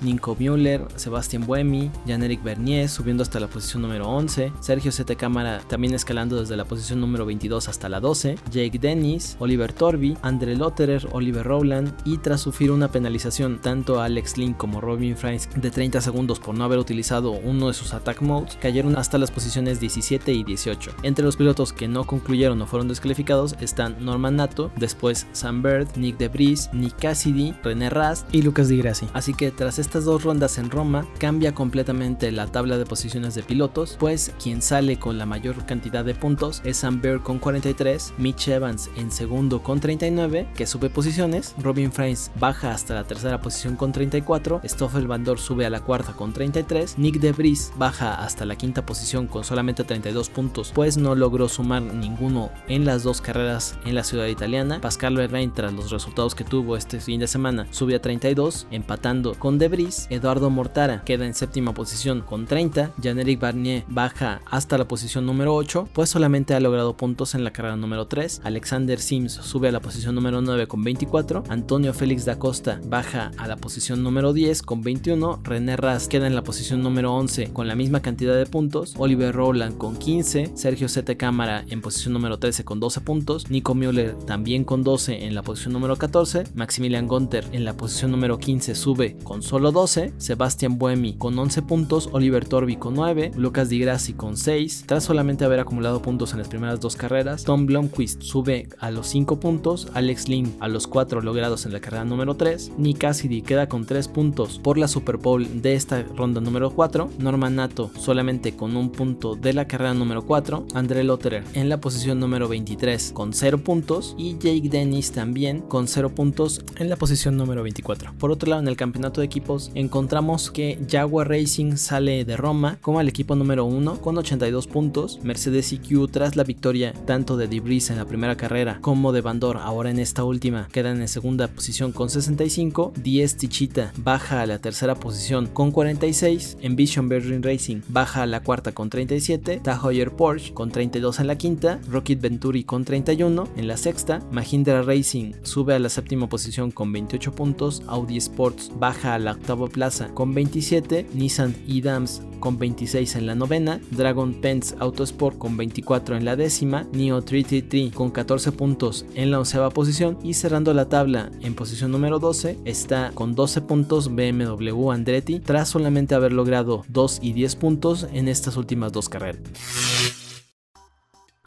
Nico 0.00 0.34
Müller, 0.36 0.84
Sebastian 0.96 1.46
Buemi, 1.46 1.92
Jan-Eric 2.04 2.42
Bernier 2.42 2.88
subiendo 2.88 3.22
hasta 3.22 3.38
la 3.38 3.46
posición 3.46 3.82
número 3.82 4.08
11, 4.08 4.52
Sergio 4.58 4.90
Sete 4.90 5.14
Cámara 5.14 5.60
también 5.68 5.94
escalando 5.94 6.40
desde 6.40 6.56
la 6.56 6.64
posición 6.64 7.00
número 7.00 7.24
22 7.24 7.68
hasta 7.68 7.88
la 7.88 8.00
12, 8.00 8.36
Jake 8.50 8.80
Dennis, 8.80 9.36
Oliver 9.38 9.72
Torby, 9.72 10.16
Andre 10.22 10.56
Lotterer, 10.56 11.06
Oliver 11.12 11.46
Rowland 11.46 11.94
y 12.04 12.18
tras 12.18 12.40
sufrir 12.40 12.72
una 12.72 12.88
penalización 12.88 13.60
tanto 13.60 14.00
a 14.00 14.06
Alex 14.06 14.38
Link 14.38 14.56
como 14.56 14.80
Robin 14.80 15.16
Franz 15.16 15.48
de 15.54 15.70
30 15.70 16.00
segundos 16.00 16.40
por 16.40 16.56
no 16.56 16.64
haber 16.64 16.80
utilizado 16.80 17.30
uno 17.30 17.68
de 17.68 17.74
sus 17.74 17.94
attack 17.94 18.22
modes, 18.22 18.58
cayeron 18.60 18.96
hasta 18.96 19.18
las 19.18 19.30
posiciones 19.30 19.78
17 19.78 20.32
y 20.32 20.42
18. 20.42 20.90
Entre 21.04 21.24
los 21.24 21.36
pilotos 21.36 21.72
que 21.72 21.86
no 21.86 22.08
concluyeron 22.08 22.60
o 22.60 22.66
fueron 22.66 22.88
descalificados 22.88 23.54
están 23.60 24.04
Norman 24.04 24.34
Nato, 24.34 24.72
después 24.76 25.28
Sam 25.30 25.62
Bird, 25.62 25.96
Nick 25.96 26.18
DeBris, 26.18 26.70
Nick 26.72 26.98
Cassidy, 26.98 27.54
René 27.62 27.88
Rast 27.88 28.26
y 28.34 28.42
Lucas 28.42 28.68
Di 28.68 28.78
Grassi. 28.78 29.06
Así 29.12 29.32
que 29.32 29.59
tras 29.60 29.78
estas 29.78 30.06
dos 30.06 30.24
rondas 30.24 30.56
en 30.56 30.70
Roma, 30.70 31.06
cambia 31.18 31.54
completamente 31.54 32.32
la 32.32 32.46
tabla 32.46 32.78
de 32.78 32.86
posiciones 32.86 33.34
de 33.34 33.42
pilotos, 33.42 33.98
pues 34.00 34.32
quien 34.42 34.62
sale 34.62 34.98
con 34.98 35.18
la 35.18 35.26
mayor 35.26 35.66
cantidad 35.66 36.02
de 36.02 36.14
puntos 36.14 36.62
es 36.64 36.78
Sam 36.78 37.02
Bird 37.02 37.22
con 37.22 37.38
43, 37.38 38.14
Mitch 38.16 38.48
Evans 38.48 38.88
en 38.96 39.12
segundo 39.12 39.62
con 39.62 39.78
39, 39.78 40.48
que 40.56 40.66
sube 40.66 40.88
posiciones, 40.88 41.54
Robin 41.58 41.92
Frains 41.92 42.30
baja 42.40 42.72
hasta 42.72 42.94
la 42.94 43.04
tercera 43.04 43.42
posición 43.42 43.76
con 43.76 43.92
34, 43.92 44.62
Stoffel 44.64 45.06
Bandor 45.06 45.38
sube 45.38 45.66
a 45.66 45.70
la 45.70 45.80
cuarta 45.80 46.14
con 46.14 46.32
33, 46.32 46.96
Nick 46.96 47.20
DeBris 47.20 47.70
baja 47.76 48.14
hasta 48.14 48.46
la 48.46 48.56
quinta 48.56 48.86
posición 48.86 49.26
con 49.26 49.44
solamente 49.44 49.84
32 49.84 50.30
puntos, 50.30 50.72
pues 50.74 50.96
no 50.96 51.14
logró 51.14 51.50
sumar 51.50 51.82
ninguno 51.82 52.50
en 52.66 52.86
las 52.86 53.02
dos 53.02 53.20
carreras 53.20 53.78
en 53.84 53.94
la 53.94 54.04
ciudad 54.04 54.28
italiana. 54.28 54.80
Pascal 54.80 55.16
Verlaine 55.16 55.52
tras 55.54 55.74
los 55.74 55.90
resultados 55.90 56.34
que 56.34 56.44
tuvo 56.44 56.78
este 56.78 56.98
fin 56.98 57.20
de 57.20 57.26
semana 57.26 57.66
sube 57.72 57.94
a 57.94 58.00
32, 58.00 58.66
empatando 58.70 59.34
con 59.34 59.49
Debris. 59.58 60.06
Eduardo 60.10 60.50
Mortara 60.50 61.02
queda 61.04 61.26
en 61.26 61.34
séptima 61.34 61.74
posición 61.74 62.20
con 62.20 62.46
30. 62.46 62.92
Jean-Éric 62.98 63.40
Barnier 63.40 63.84
baja 63.88 64.40
hasta 64.50 64.78
la 64.78 64.86
posición 64.86 65.26
número 65.26 65.54
8, 65.54 65.88
pues 65.92 66.10
solamente 66.10 66.54
ha 66.54 66.60
logrado 66.60 66.96
puntos 66.96 67.34
en 67.34 67.44
la 67.44 67.52
carrera 67.52 67.76
número 67.76 68.06
3. 68.06 68.42
Alexander 68.44 68.98
Sims 69.00 69.32
sube 69.32 69.68
a 69.68 69.72
la 69.72 69.80
posición 69.80 70.14
número 70.14 70.40
9 70.40 70.66
con 70.66 70.82
24. 70.82 71.44
Antonio 71.48 71.94
Félix 71.94 72.24
da 72.24 72.38
Costa 72.38 72.80
baja 72.84 73.30
a 73.36 73.48
la 73.48 73.56
posición 73.56 74.02
número 74.02 74.32
10 74.32 74.62
con 74.62 74.82
21. 74.82 75.40
René 75.42 75.76
Ras 75.76 76.08
queda 76.08 76.26
en 76.26 76.34
la 76.34 76.42
posición 76.42 76.82
número 76.82 77.14
11 77.14 77.52
con 77.52 77.68
la 77.68 77.74
misma 77.74 78.00
cantidad 78.00 78.36
de 78.36 78.46
puntos. 78.46 78.94
Oliver 78.98 79.34
Rowland 79.34 79.78
con 79.78 79.96
15. 79.96 80.52
Sergio 80.54 80.88
Sete 80.88 81.16
Cámara 81.16 81.64
en 81.68 81.80
posición 81.80 82.12
número 82.12 82.38
13 82.38 82.64
con 82.64 82.80
12 82.80 83.00
puntos. 83.00 83.50
Nico 83.50 83.74
Müller 83.74 84.14
también 84.14 84.64
con 84.64 84.82
12 84.82 85.24
en 85.24 85.34
la 85.34 85.42
posición 85.42 85.72
número 85.72 85.96
14. 85.96 86.44
Maximilian 86.54 87.06
Gunter 87.06 87.44
en 87.52 87.64
la 87.64 87.76
posición 87.76 88.10
número 88.10 88.38
15 88.38 88.74
sube 88.74 89.16
con 89.22 89.39
solo 89.40 89.72
12. 89.72 90.12
Sebastian 90.18 90.78
Buemi 90.78 91.14
con 91.14 91.38
11 91.38 91.62
puntos. 91.62 92.08
Oliver 92.12 92.46
Torbi 92.46 92.76
con 92.76 92.94
9. 92.94 93.32
Lucas 93.36 93.68
Di 93.68 93.78
Grassi 93.78 94.12
con 94.12 94.36
6. 94.36 94.84
Tras 94.86 95.04
solamente 95.04 95.44
haber 95.44 95.60
acumulado 95.60 96.02
puntos 96.02 96.32
en 96.32 96.38
las 96.38 96.48
primeras 96.48 96.80
dos 96.80 96.96
carreras, 96.96 97.44
Tom 97.44 97.66
Blomqvist 97.66 98.22
sube 98.22 98.68
a 98.78 98.90
los 98.90 99.06
5 99.08 99.40
puntos. 99.40 99.88
Alex 99.94 100.28
Lynn 100.28 100.54
a 100.60 100.68
los 100.68 100.86
4 100.86 101.20
logrados 101.20 101.66
en 101.66 101.72
la 101.72 101.80
carrera 101.80 102.04
número 102.04 102.36
3. 102.36 102.72
Nick 102.78 102.98
Cassidy 102.98 103.42
queda 103.42 103.68
con 103.68 103.86
3 103.86 104.08
puntos 104.08 104.58
por 104.58 104.78
la 104.78 104.88
Super 104.88 105.16
Bowl 105.16 105.62
de 105.62 105.74
esta 105.74 106.02
ronda 106.02 106.40
número 106.40 106.70
4. 106.70 107.10
Norman 107.18 107.56
Nato 107.56 107.90
solamente 107.98 108.56
con 108.56 108.76
un 108.76 108.90
punto 108.90 109.36
de 109.36 109.52
la 109.52 109.66
carrera 109.66 109.94
número 109.94 110.22
4. 110.26 110.66
André 110.74 111.04
Lotterer 111.04 111.44
en 111.54 111.68
la 111.68 111.80
posición 111.80 112.20
número 112.20 112.48
23 112.48 113.12
con 113.12 113.32
0 113.32 113.58
puntos. 113.58 114.14
Y 114.18 114.34
Jake 114.38 114.68
Dennis 114.68 115.12
también 115.12 115.60
con 115.60 115.88
0 115.88 116.10
puntos 116.10 116.62
en 116.76 116.88
la 116.88 116.96
posición 116.96 117.36
número 117.36 117.62
24. 117.62 118.14
Por 118.18 118.30
otro 118.30 118.50
lado, 118.50 118.62
en 118.62 118.68
el 118.68 118.76
campeonato 118.76 119.19
equipos 119.24 119.70
encontramos 119.74 120.50
que 120.50 120.78
Jaguar 120.88 121.28
Racing 121.28 121.76
sale 121.76 122.24
de 122.24 122.36
Roma 122.36 122.78
como 122.80 123.00
el 123.00 123.08
equipo 123.08 123.34
número 123.34 123.64
1 123.64 124.00
con 124.00 124.18
82 124.18 124.66
puntos. 124.66 125.20
Mercedes 125.22 125.72
EQ 125.72 126.10
tras 126.10 126.36
la 126.36 126.44
victoria 126.44 126.92
tanto 127.06 127.36
de 127.36 127.48
Debris 127.48 127.90
en 127.90 127.96
la 127.96 128.04
primera 128.04 128.36
carrera 128.36 128.78
como 128.80 129.12
de 129.12 129.20
Bandor 129.20 129.58
ahora 129.58 129.90
en 129.90 129.98
esta 129.98 130.24
última 130.24 130.68
quedan 130.72 131.00
en 131.00 131.08
segunda 131.08 131.48
posición 131.48 131.92
con 131.92 132.10
65. 132.10 132.92
10 133.02 133.36
Tichita 133.36 133.92
baja 133.98 134.42
a 134.42 134.46
la 134.46 134.58
tercera 134.58 134.94
posición 134.94 135.46
con 135.46 135.70
46. 135.70 136.58
Envision 136.62 137.08
Berlin 137.08 137.42
Racing 137.42 137.80
baja 137.88 138.22
a 138.22 138.26
la 138.26 138.42
cuarta 138.42 138.72
con 138.72 138.90
37. 138.90 139.60
Tahoyer 139.62 140.12
Porsche 140.12 140.52
con 140.54 140.70
32 140.70 141.20
en 141.20 141.26
la 141.26 141.36
quinta. 141.36 141.80
Rocket 141.88 142.20
Venturi 142.20 142.64
con 142.64 142.84
31 142.84 143.48
en 143.56 143.68
la 143.68 143.76
sexta. 143.76 144.20
Mahindra 144.30 144.82
Racing 144.82 145.32
sube 145.42 145.74
a 145.74 145.78
la 145.78 145.88
séptima 145.88 146.28
posición 146.28 146.70
con 146.70 146.92
28 146.92 147.32
puntos. 147.32 147.82
Audi 147.86 148.16
Sports 148.16 148.70
baja 148.78 149.09
a 149.14 149.18
la 149.18 149.32
octava 149.32 149.68
plaza 149.68 150.08
con 150.14 150.34
27. 150.34 151.06
Nissan 151.14 151.54
y 151.66 151.80
Dams 151.80 152.22
con 152.40 152.58
26 152.58 153.16
en 153.16 153.26
la 153.26 153.34
novena, 153.34 153.80
Dragon 153.90 154.34
Pence 154.34 154.74
Autosport 154.78 155.38
con 155.38 155.56
24 155.56 156.16
en 156.16 156.24
la 156.24 156.36
décima, 156.36 156.86
Neo 156.92 157.22
333 157.22 157.94
con 157.94 158.10
14 158.10 158.52
puntos 158.52 159.04
en 159.14 159.30
la 159.30 159.38
onceava 159.38 159.70
posición 159.70 160.18
y 160.22 160.34
cerrando 160.34 160.74
la 160.74 160.88
tabla 160.88 161.30
en 161.42 161.54
posición 161.54 161.92
número 161.92 162.18
12 162.18 162.58
está 162.64 163.12
con 163.14 163.34
12 163.34 163.60
puntos 163.62 164.14
BMW 164.14 164.90
Andretti 164.90 165.40
tras 165.40 165.68
solamente 165.68 166.14
haber 166.14 166.32
logrado 166.32 166.84
2 166.88 167.20
y 167.22 167.32
10 167.32 167.56
puntos 167.56 168.06
en 168.12 168.28
estas 168.28 168.56
últimas 168.56 168.92
dos 168.92 169.08
carreras. 169.08 169.40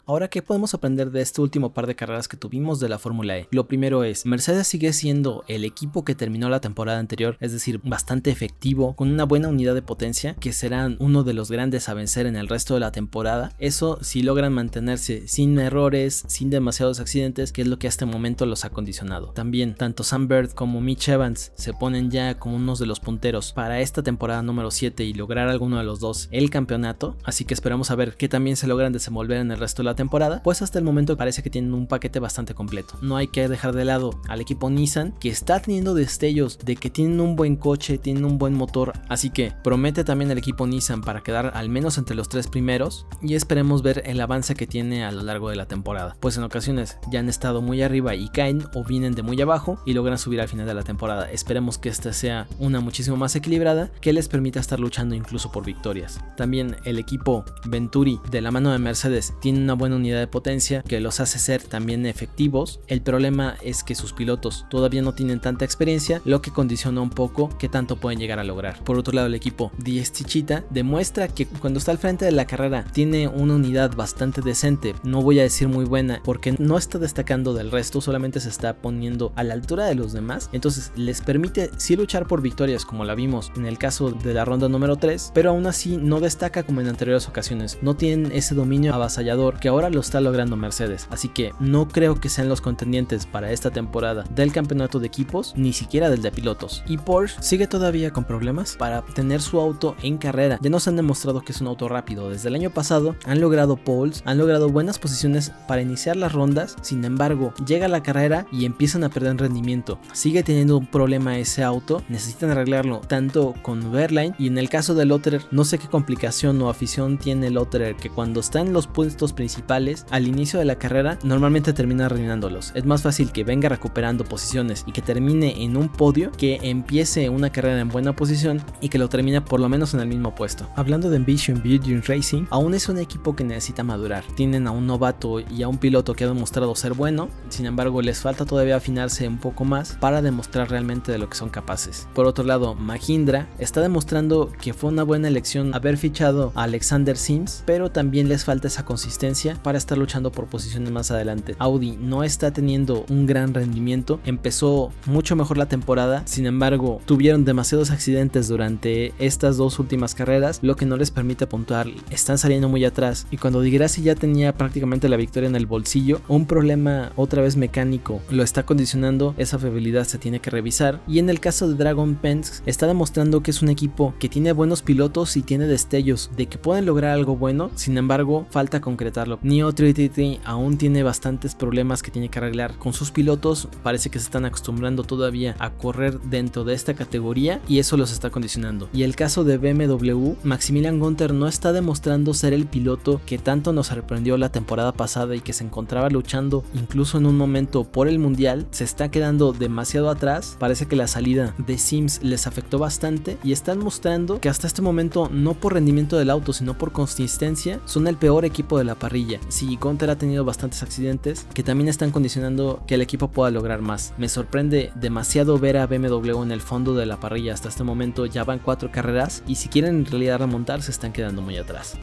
Ahora, 0.06 0.28
¿qué 0.28 0.42
podemos 0.42 0.74
aprender 0.74 1.10
de 1.10 1.22
este 1.22 1.40
último 1.40 1.72
par 1.72 1.86
de 1.86 1.96
carreras 1.96 2.28
que 2.28 2.36
tuvimos 2.36 2.78
de 2.78 2.90
la 2.90 2.98
Fórmula 2.98 3.38
E? 3.38 3.48
Lo 3.50 3.66
primero 3.66 4.04
es, 4.04 4.26
Mercedes 4.26 4.66
sigue 4.66 4.92
siendo 4.92 5.44
el 5.48 5.64
equipo 5.64 6.04
que 6.04 6.14
terminó 6.14 6.50
la 6.50 6.60
temporada 6.60 6.98
anterior, 6.98 7.38
es 7.40 7.52
decir, 7.52 7.80
bastante 7.82 8.30
efectivo, 8.30 8.94
con 8.96 9.10
una 9.10 9.24
buena 9.24 9.48
unidad 9.48 9.74
de 9.74 9.80
potencia, 9.80 10.34
que 10.34 10.52
serán 10.52 10.98
uno 11.00 11.22
de 11.22 11.32
los 11.32 11.50
grandes 11.50 11.88
a 11.88 11.94
vencer 11.94 12.26
en 12.26 12.36
el 12.36 12.48
resto 12.48 12.74
de 12.74 12.80
la 12.80 12.92
temporada. 12.92 13.52
Eso 13.58 13.98
si 14.02 14.22
logran 14.22 14.52
mantenerse 14.52 15.26
sin 15.26 15.58
errores, 15.58 16.24
sin 16.26 16.50
demasiados 16.50 17.00
accidentes, 17.00 17.50
que 17.50 17.62
es 17.62 17.68
lo 17.68 17.78
que 17.78 17.88
hasta 17.88 18.04
el 18.04 18.10
momento 18.10 18.44
los 18.44 18.66
ha 18.66 18.70
condicionado. 18.70 19.28
También, 19.28 19.74
tanto 19.74 20.04
Sam 20.04 20.28
Bird 20.28 20.50
como 20.50 20.82
Mitch 20.82 21.08
Evans 21.08 21.52
se 21.54 21.72
ponen 21.72 22.10
ya 22.10 22.38
como 22.38 22.56
unos 22.56 22.78
de 22.78 22.84
los 22.84 23.00
punteros 23.00 23.54
para 23.54 23.80
esta 23.80 24.02
temporada 24.02 24.42
número 24.42 24.70
7 24.70 25.02
y 25.02 25.14
lograr 25.14 25.48
alguno 25.48 25.78
de 25.78 25.84
los 25.84 25.98
dos 25.98 26.28
el 26.30 26.50
campeonato, 26.50 27.16
así 27.24 27.46
que 27.46 27.54
esperamos 27.54 27.90
a 27.90 27.94
ver 27.94 28.18
qué 28.18 28.28
también 28.28 28.58
se 28.58 28.66
logran 28.66 28.92
desenvolver 28.92 29.38
en 29.38 29.50
el 29.50 29.58
resto 29.58 29.80
de 29.80 29.84
la 29.86 29.93
temporada, 29.94 30.42
pues 30.42 30.62
hasta 30.62 30.78
el 30.78 30.84
momento 30.84 31.16
parece 31.16 31.42
que 31.42 31.50
tienen 31.50 31.74
un 31.74 31.86
paquete 31.86 32.20
bastante 32.20 32.54
completo. 32.54 32.96
No 33.02 33.16
hay 33.16 33.28
que 33.28 33.48
dejar 33.48 33.74
de 33.74 33.84
lado 33.84 34.20
al 34.28 34.40
equipo 34.40 34.70
Nissan, 34.70 35.12
que 35.20 35.28
está 35.28 35.60
teniendo 35.60 35.94
destellos 35.94 36.58
de 36.58 36.76
que 36.76 36.90
tienen 36.90 37.20
un 37.20 37.36
buen 37.36 37.56
coche, 37.56 37.98
tienen 37.98 38.24
un 38.24 38.38
buen 38.38 38.54
motor, 38.54 38.92
así 39.08 39.30
que 39.30 39.52
promete 39.62 40.04
también 40.04 40.30
el 40.30 40.38
equipo 40.38 40.66
Nissan 40.66 41.02
para 41.02 41.22
quedar 41.22 41.52
al 41.54 41.68
menos 41.68 41.98
entre 41.98 42.16
los 42.16 42.28
tres 42.28 42.48
primeros 42.48 43.06
y 43.22 43.34
esperemos 43.34 43.82
ver 43.82 44.02
el 44.06 44.20
avance 44.20 44.54
que 44.54 44.66
tiene 44.66 45.04
a 45.04 45.12
lo 45.12 45.22
largo 45.22 45.50
de 45.50 45.56
la 45.56 45.66
temporada, 45.66 46.16
pues 46.20 46.36
en 46.36 46.44
ocasiones 46.44 46.98
ya 47.10 47.20
han 47.20 47.28
estado 47.28 47.62
muy 47.62 47.82
arriba 47.82 48.14
y 48.14 48.28
caen 48.28 48.64
o 48.74 48.84
vienen 48.84 49.14
de 49.14 49.22
muy 49.22 49.40
abajo 49.40 49.78
y 49.84 49.92
logran 49.94 50.18
subir 50.18 50.40
al 50.40 50.48
final 50.48 50.66
de 50.66 50.74
la 50.74 50.82
temporada. 50.82 51.30
Esperemos 51.30 51.78
que 51.78 51.88
esta 51.88 52.12
sea 52.12 52.46
una 52.58 52.80
muchísimo 52.80 53.16
más 53.16 53.36
equilibrada 53.36 53.90
que 54.00 54.12
les 54.12 54.28
permita 54.28 54.60
estar 54.60 54.80
luchando 54.80 55.14
incluso 55.14 55.50
por 55.50 55.64
victorias. 55.64 56.20
También 56.36 56.76
el 56.84 56.98
equipo 56.98 57.44
Venturi 57.66 58.20
de 58.30 58.40
la 58.40 58.50
mano 58.50 58.70
de 58.72 58.78
Mercedes 58.78 59.34
tiene 59.40 59.60
una 59.60 59.74
buena 59.74 59.83
unidad 59.92 60.20
de 60.20 60.26
potencia 60.26 60.82
que 60.82 61.00
los 61.00 61.20
hace 61.20 61.38
ser 61.38 61.62
también 61.62 62.06
efectivos. 62.06 62.80
El 62.86 63.02
problema 63.02 63.56
es 63.62 63.84
que 63.84 63.94
sus 63.94 64.12
pilotos 64.12 64.66
todavía 64.70 65.02
no 65.02 65.12
tienen 65.12 65.40
tanta 65.40 65.64
experiencia, 65.64 66.20
lo 66.24 66.42
que 66.42 66.50
condiciona 66.50 67.00
un 67.00 67.10
poco 67.10 67.50
qué 67.58 67.68
tanto 67.68 67.96
pueden 67.96 68.18
llegar 68.18 68.38
a 68.38 68.44
lograr. 68.44 68.82
Por 68.84 68.98
otro 68.98 69.14
lado, 69.14 69.26
el 69.26 69.34
equipo 69.34 69.72
DS 69.78 70.12
Chita 70.12 70.64
demuestra 70.70 71.28
que 71.28 71.46
cuando 71.46 71.78
está 71.78 71.90
al 71.90 71.98
frente 71.98 72.24
de 72.24 72.32
la 72.32 72.46
carrera 72.46 72.84
tiene 72.92 73.28
una 73.28 73.54
unidad 73.54 73.94
bastante 73.94 74.40
decente, 74.40 74.94
no 75.02 75.22
voy 75.22 75.40
a 75.40 75.42
decir 75.42 75.68
muy 75.68 75.84
buena, 75.84 76.20
porque 76.24 76.54
no 76.58 76.78
está 76.78 76.98
destacando 76.98 77.54
del 77.54 77.70
resto, 77.70 78.00
solamente 78.00 78.40
se 78.40 78.48
está 78.48 78.76
poniendo 78.76 79.32
a 79.36 79.44
la 79.44 79.54
altura 79.54 79.86
de 79.86 79.94
los 79.94 80.12
demás, 80.12 80.48
entonces 80.52 80.92
les 80.96 81.20
permite 81.20 81.70
sí 81.76 81.96
luchar 81.96 82.26
por 82.26 82.42
victorias 82.42 82.84
como 82.84 83.04
la 83.04 83.14
vimos 83.14 83.52
en 83.56 83.66
el 83.66 83.78
caso 83.78 84.10
de 84.10 84.34
la 84.34 84.44
ronda 84.44 84.68
número 84.68 84.96
3, 84.96 85.32
pero 85.34 85.50
aún 85.50 85.66
así 85.66 85.96
no 85.96 86.20
destaca 86.20 86.62
como 86.62 86.80
en 86.80 86.88
anteriores 86.88 87.28
ocasiones, 87.28 87.78
no 87.82 87.94
tienen 87.96 88.32
ese 88.32 88.54
dominio 88.54 88.94
avasallador 88.94 89.58
que 89.58 89.70
ahora 89.74 89.90
lo 89.90 90.00
está 90.00 90.20
logrando 90.20 90.56
Mercedes, 90.56 91.08
así 91.10 91.28
que 91.28 91.52
no 91.58 91.88
creo 91.88 92.20
que 92.20 92.28
sean 92.28 92.48
los 92.48 92.60
contendientes 92.60 93.26
para 93.26 93.50
esta 93.50 93.70
temporada 93.70 94.24
del 94.30 94.52
campeonato 94.52 95.00
de 95.00 95.08
equipos, 95.08 95.52
ni 95.56 95.72
siquiera 95.72 96.08
del 96.10 96.22
de 96.22 96.30
pilotos. 96.30 96.84
Y 96.86 96.96
Porsche 96.96 97.42
sigue 97.42 97.66
todavía 97.66 98.12
con 98.12 98.22
problemas 98.22 98.76
para 98.76 99.02
tener 99.02 99.42
su 99.42 99.60
auto 99.60 99.96
en 100.02 100.16
carrera, 100.16 100.60
ya 100.62 100.70
nos 100.70 100.86
han 100.86 100.94
demostrado 100.94 101.40
que 101.40 101.50
es 101.50 101.60
un 101.60 101.66
auto 101.66 101.88
rápido, 101.88 102.30
desde 102.30 102.48
el 102.48 102.54
año 102.54 102.70
pasado 102.70 103.16
han 103.24 103.40
logrado 103.40 103.76
poles, 103.76 104.22
han 104.24 104.38
logrado 104.38 104.68
buenas 104.68 105.00
posiciones 105.00 105.50
para 105.66 105.82
iniciar 105.82 106.14
las 106.14 106.32
rondas, 106.32 106.76
sin 106.80 107.04
embargo 107.04 107.52
llega 107.66 107.88
la 107.88 108.04
carrera 108.04 108.46
y 108.52 108.66
empiezan 108.66 109.02
a 109.02 109.08
perder 109.08 109.38
rendimiento, 109.38 109.98
sigue 110.12 110.44
teniendo 110.44 110.78
un 110.78 110.86
problema 110.86 111.36
ese 111.38 111.64
auto, 111.64 112.04
necesitan 112.08 112.50
arreglarlo 112.50 113.00
tanto 113.00 113.54
con 113.62 113.90
Verline 113.90 114.36
y 114.38 114.46
en 114.46 114.56
el 114.58 114.68
caso 114.68 114.94
de 114.94 115.04
Lotterer 115.04 115.42
no 115.50 115.64
sé 115.64 115.78
qué 115.78 115.88
complicación 115.88 116.62
o 116.62 116.68
afición 116.68 117.18
tiene 117.18 117.50
Lotterer 117.50 117.96
que 117.96 118.10
cuando 118.10 118.38
está 118.38 118.60
en 118.60 118.72
los 118.72 118.86
puestos 118.86 119.32
principales 119.32 119.63
al 120.10 120.28
inicio 120.28 120.58
de 120.58 120.64
la 120.64 120.76
carrera 120.76 121.18
normalmente 121.22 121.72
termina 121.72 122.06
arruinándolos. 122.06 122.72
Es 122.74 122.84
más 122.84 123.02
fácil 123.02 123.32
que 123.32 123.44
venga 123.44 123.68
recuperando 123.68 124.24
posiciones 124.24 124.84
y 124.86 124.92
que 124.92 125.02
termine 125.02 125.62
en 125.62 125.76
un 125.76 125.88
podio 125.88 126.30
que 126.32 126.60
empiece 126.62 127.28
una 127.28 127.50
carrera 127.50 127.80
en 127.80 127.88
buena 127.88 128.14
posición 128.14 128.62
y 128.80 128.88
que 128.88 128.98
lo 128.98 129.08
termine 129.08 129.40
por 129.40 129.60
lo 129.60 129.68
menos 129.68 129.94
en 129.94 130.00
el 130.00 130.06
mismo 130.06 130.34
puesto. 130.34 130.68
Hablando 130.76 131.10
de 131.10 131.16
Envision 131.16 131.62
Building 131.62 132.02
Racing, 132.06 132.44
aún 132.50 132.74
es 132.74 132.88
un 132.88 132.98
equipo 132.98 133.34
que 133.34 133.44
necesita 133.44 133.82
madurar. 133.82 134.24
Tienen 134.34 134.66
a 134.66 134.70
un 134.70 134.86
novato 134.86 135.40
y 135.40 135.62
a 135.62 135.68
un 135.68 135.78
piloto 135.78 136.14
que 136.14 136.24
ha 136.24 136.28
demostrado 136.28 136.74
ser 136.74 136.92
bueno, 136.92 137.28
sin 137.48 137.66
embargo 137.66 138.02
les 138.02 138.20
falta 138.20 138.44
todavía 138.44 138.76
afinarse 138.76 139.26
un 139.26 139.38
poco 139.38 139.64
más 139.64 139.96
para 140.00 140.22
demostrar 140.22 140.70
realmente 140.70 141.10
de 141.10 141.18
lo 141.18 141.28
que 141.28 141.36
son 141.36 141.48
capaces. 141.48 142.06
Por 142.14 142.26
otro 142.26 142.44
lado, 142.44 142.74
Mahindra 142.74 143.48
está 143.58 143.80
demostrando 143.80 144.52
que 144.60 144.74
fue 144.74 144.90
una 144.90 145.02
buena 145.02 145.28
elección 145.28 145.74
haber 145.74 145.96
fichado 145.96 146.52
a 146.54 146.64
Alexander 146.64 147.16
Sims, 147.16 147.62
pero 147.66 147.90
también 147.90 148.28
les 148.28 148.44
falta 148.44 148.68
esa 148.68 148.84
consistencia 148.84 149.53
para 149.62 149.78
estar 149.78 149.98
luchando 149.98 150.32
por 150.32 150.46
posiciones 150.46 150.90
más 150.90 151.10
adelante. 151.10 151.56
Audi 151.58 151.96
no 152.00 152.24
está 152.24 152.52
teniendo 152.52 153.04
un 153.08 153.26
gran 153.26 153.54
rendimiento, 153.54 154.20
empezó 154.24 154.92
mucho 155.06 155.36
mejor 155.36 155.58
la 155.58 155.66
temporada, 155.66 156.22
sin 156.26 156.46
embargo 156.46 157.00
tuvieron 157.04 157.44
demasiados 157.44 157.90
accidentes 157.90 158.48
durante 158.48 159.12
estas 159.18 159.56
dos 159.56 159.78
últimas 159.78 160.14
carreras, 160.14 160.60
lo 160.62 160.76
que 160.76 160.86
no 160.86 160.96
les 160.96 161.10
permite 161.10 161.46
puntuar, 161.46 161.86
están 162.10 162.38
saliendo 162.38 162.68
muy 162.68 162.84
atrás. 162.84 163.26
Y 163.30 163.36
cuando 163.36 163.60
Di 163.60 163.74
ya 163.74 164.14
tenía 164.14 164.56
prácticamente 164.56 165.08
la 165.08 165.16
victoria 165.16 165.48
en 165.48 165.56
el 165.56 165.66
bolsillo, 165.66 166.20
un 166.28 166.46
problema 166.46 167.12
otra 167.16 167.42
vez 167.42 167.56
mecánico 167.56 168.20
lo 168.30 168.42
está 168.42 168.64
condicionando, 168.64 169.34
esa 169.36 169.58
fiabilidad 169.58 170.04
se 170.04 170.18
tiene 170.18 170.40
que 170.40 170.50
revisar. 170.50 171.00
Y 171.08 171.18
en 171.18 171.28
el 171.28 171.40
caso 171.40 171.68
de 171.68 171.74
Dragon 171.74 172.14
Pens 172.14 172.62
está 172.66 172.86
demostrando 172.86 173.42
que 173.42 173.50
es 173.50 173.62
un 173.62 173.68
equipo 173.68 174.14
que 174.18 174.28
tiene 174.28 174.52
buenos 174.52 174.82
pilotos 174.82 175.36
y 175.36 175.42
tiene 175.42 175.66
destellos 175.66 176.30
de 176.36 176.46
que 176.46 176.58
pueden 176.58 176.86
lograr 176.86 177.10
algo 177.10 177.36
bueno, 177.36 177.70
sin 177.74 177.98
embargo 177.98 178.46
falta 178.50 178.80
concretarlo. 178.80 179.38
Neo 179.44 179.74
333 179.74 180.40
aún 180.46 180.78
tiene 180.78 181.02
bastantes 181.02 181.54
problemas 181.54 182.02
que 182.02 182.10
tiene 182.10 182.30
que 182.30 182.38
arreglar 182.38 182.78
con 182.78 182.94
sus 182.94 183.10
pilotos, 183.10 183.68
parece 183.82 184.08
que 184.08 184.18
se 184.18 184.24
están 184.24 184.46
acostumbrando 184.46 185.04
todavía 185.04 185.54
a 185.58 185.68
correr 185.68 186.18
dentro 186.22 186.64
de 186.64 186.72
esta 186.72 186.94
categoría 186.94 187.60
y 187.68 187.78
eso 187.78 187.98
los 187.98 188.10
está 188.10 188.30
condicionando. 188.30 188.88
Y 188.94 189.02
el 189.02 189.16
caso 189.16 189.44
de 189.44 189.58
BMW, 189.58 190.32
Maximilian 190.44 190.98
Gunther 190.98 191.34
no 191.34 191.46
está 191.46 191.74
demostrando 191.74 192.32
ser 192.32 192.54
el 192.54 192.64
piloto 192.64 193.20
que 193.26 193.36
tanto 193.36 193.74
nos 193.74 193.88
sorprendió 193.88 194.38
la 194.38 194.48
temporada 194.48 194.92
pasada 194.92 195.36
y 195.36 195.42
que 195.42 195.52
se 195.52 195.64
encontraba 195.64 196.08
luchando 196.08 196.64
incluso 196.72 197.18
en 197.18 197.26
un 197.26 197.36
momento 197.36 197.84
por 197.84 198.08
el 198.08 198.18
mundial, 198.18 198.66
se 198.70 198.84
está 198.84 199.10
quedando 199.10 199.52
demasiado 199.52 200.08
atrás, 200.08 200.56
parece 200.58 200.86
que 200.86 200.96
la 200.96 201.06
salida 201.06 201.54
de 201.58 201.76
Sims 201.76 202.22
les 202.22 202.46
afectó 202.46 202.78
bastante 202.78 203.36
y 203.44 203.52
están 203.52 203.78
mostrando 203.78 204.40
que 204.40 204.48
hasta 204.48 204.66
este 204.66 204.80
momento 204.80 205.28
no 205.30 205.52
por 205.52 205.74
rendimiento 205.74 206.16
del 206.16 206.30
auto 206.30 206.54
sino 206.54 206.78
por 206.78 206.92
consistencia 206.92 207.78
son 207.84 208.06
el 208.06 208.16
peor 208.16 208.46
equipo 208.46 208.78
de 208.78 208.84
la 208.84 208.94
parrilla. 208.94 209.23
Si 209.48 209.76
Gunther 209.76 210.10
ha 210.10 210.18
tenido 210.18 210.44
bastantes 210.44 210.82
accidentes 210.82 211.46
que 211.54 211.62
también 211.62 211.88
están 211.88 212.10
condicionando 212.10 212.82
que 212.86 212.94
el 212.94 213.02
equipo 213.02 213.28
pueda 213.28 213.50
lograr 213.50 213.80
más. 213.80 214.12
Me 214.18 214.28
sorprende 214.28 214.92
demasiado 214.94 215.58
ver 215.58 215.76
a 215.76 215.86
BMW 215.86 216.42
en 216.42 216.52
el 216.52 216.60
fondo 216.60 216.94
de 216.94 217.06
la 217.06 217.18
parrilla 217.18 217.54
hasta 217.54 217.68
este 217.68 217.84
momento, 217.84 218.26
ya 218.26 218.44
van 218.44 218.58
cuatro 218.58 218.90
carreras 218.90 219.42
y 219.46 219.56
si 219.56 219.68
quieren 219.68 219.96
en 219.96 220.06
realidad 220.06 220.38
remontar 220.38 220.82
se 220.82 220.90
están 220.90 221.12
quedando 221.12 221.42
muy 221.42 221.56
atrás. 221.56 221.96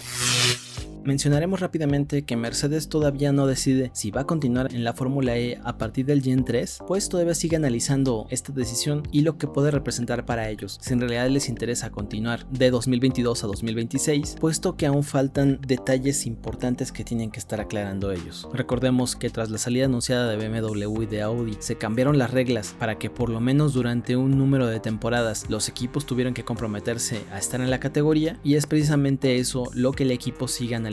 Mencionaremos 1.03 1.59
rápidamente 1.59 2.25
que 2.25 2.37
Mercedes 2.37 2.87
todavía 2.87 3.31
no 3.31 3.47
decide 3.47 3.89
si 3.93 4.11
va 4.11 4.21
a 4.21 4.27
continuar 4.27 4.71
en 4.71 4.83
la 4.83 4.93
Fórmula 4.93 5.35
E 5.35 5.59
a 5.63 5.79
partir 5.79 6.05
del 6.05 6.21
Gen 6.21 6.45
3, 6.45 6.77
pues 6.87 7.09
todavía 7.09 7.33
sigue 7.33 7.55
analizando 7.55 8.27
esta 8.29 8.53
decisión 8.53 9.01
y 9.11 9.21
lo 9.21 9.39
que 9.39 9.47
puede 9.47 9.71
representar 9.71 10.27
para 10.27 10.49
ellos, 10.49 10.77
si 10.79 10.93
en 10.93 10.99
realidad 10.99 11.27
les 11.29 11.49
interesa 11.49 11.89
continuar 11.89 12.47
de 12.51 12.69
2022 12.69 13.43
a 13.43 13.47
2026, 13.47 14.37
puesto 14.39 14.77
que 14.77 14.85
aún 14.85 15.03
faltan 15.03 15.59
detalles 15.65 16.27
importantes 16.27 16.91
que 16.91 17.03
tienen 17.03 17.31
que 17.31 17.39
estar 17.39 17.59
aclarando 17.59 18.11
ellos. 18.11 18.47
Recordemos 18.53 19.15
que 19.15 19.31
tras 19.31 19.49
la 19.49 19.57
salida 19.57 19.85
anunciada 19.85 20.29
de 20.29 20.47
BMW 20.47 21.01
y 21.01 21.05
de 21.07 21.23
Audi, 21.23 21.57
se 21.59 21.77
cambiaron 21.77 22.19
las 22.19 22.29
reglas 22.29 22.75
para 22.77 22.99
que 22.99 23.09
por 23.09 23.31
lo 23.31 23.39
menos 23.39 23.73
durante 23.73 24.17
un 24.17 24.37
número 24.37 24.67
de 24.67 24.79
temporadas 24.79 25.49
los 25.49 25.67
equipos 25.67 26.05
tuvieran 26.05 26.35
que 26.35 26.45
comprometerse 26.45 27.23
a 27.31 27.39
estar 27.39 27.59
en 27.59 27.71
la 27.71 27.79
categoría 27.79 28.39
y 28.43 28.53
es 28.53 28.67
precisamente 28.67 29.39
eso 29.39 29.63
lo 29.73 29.93
que 29.93 30.03
el 30.03 30.11
equipo 30.11 30.47
sigue 30.47 30.75
analizando 30.75 30.90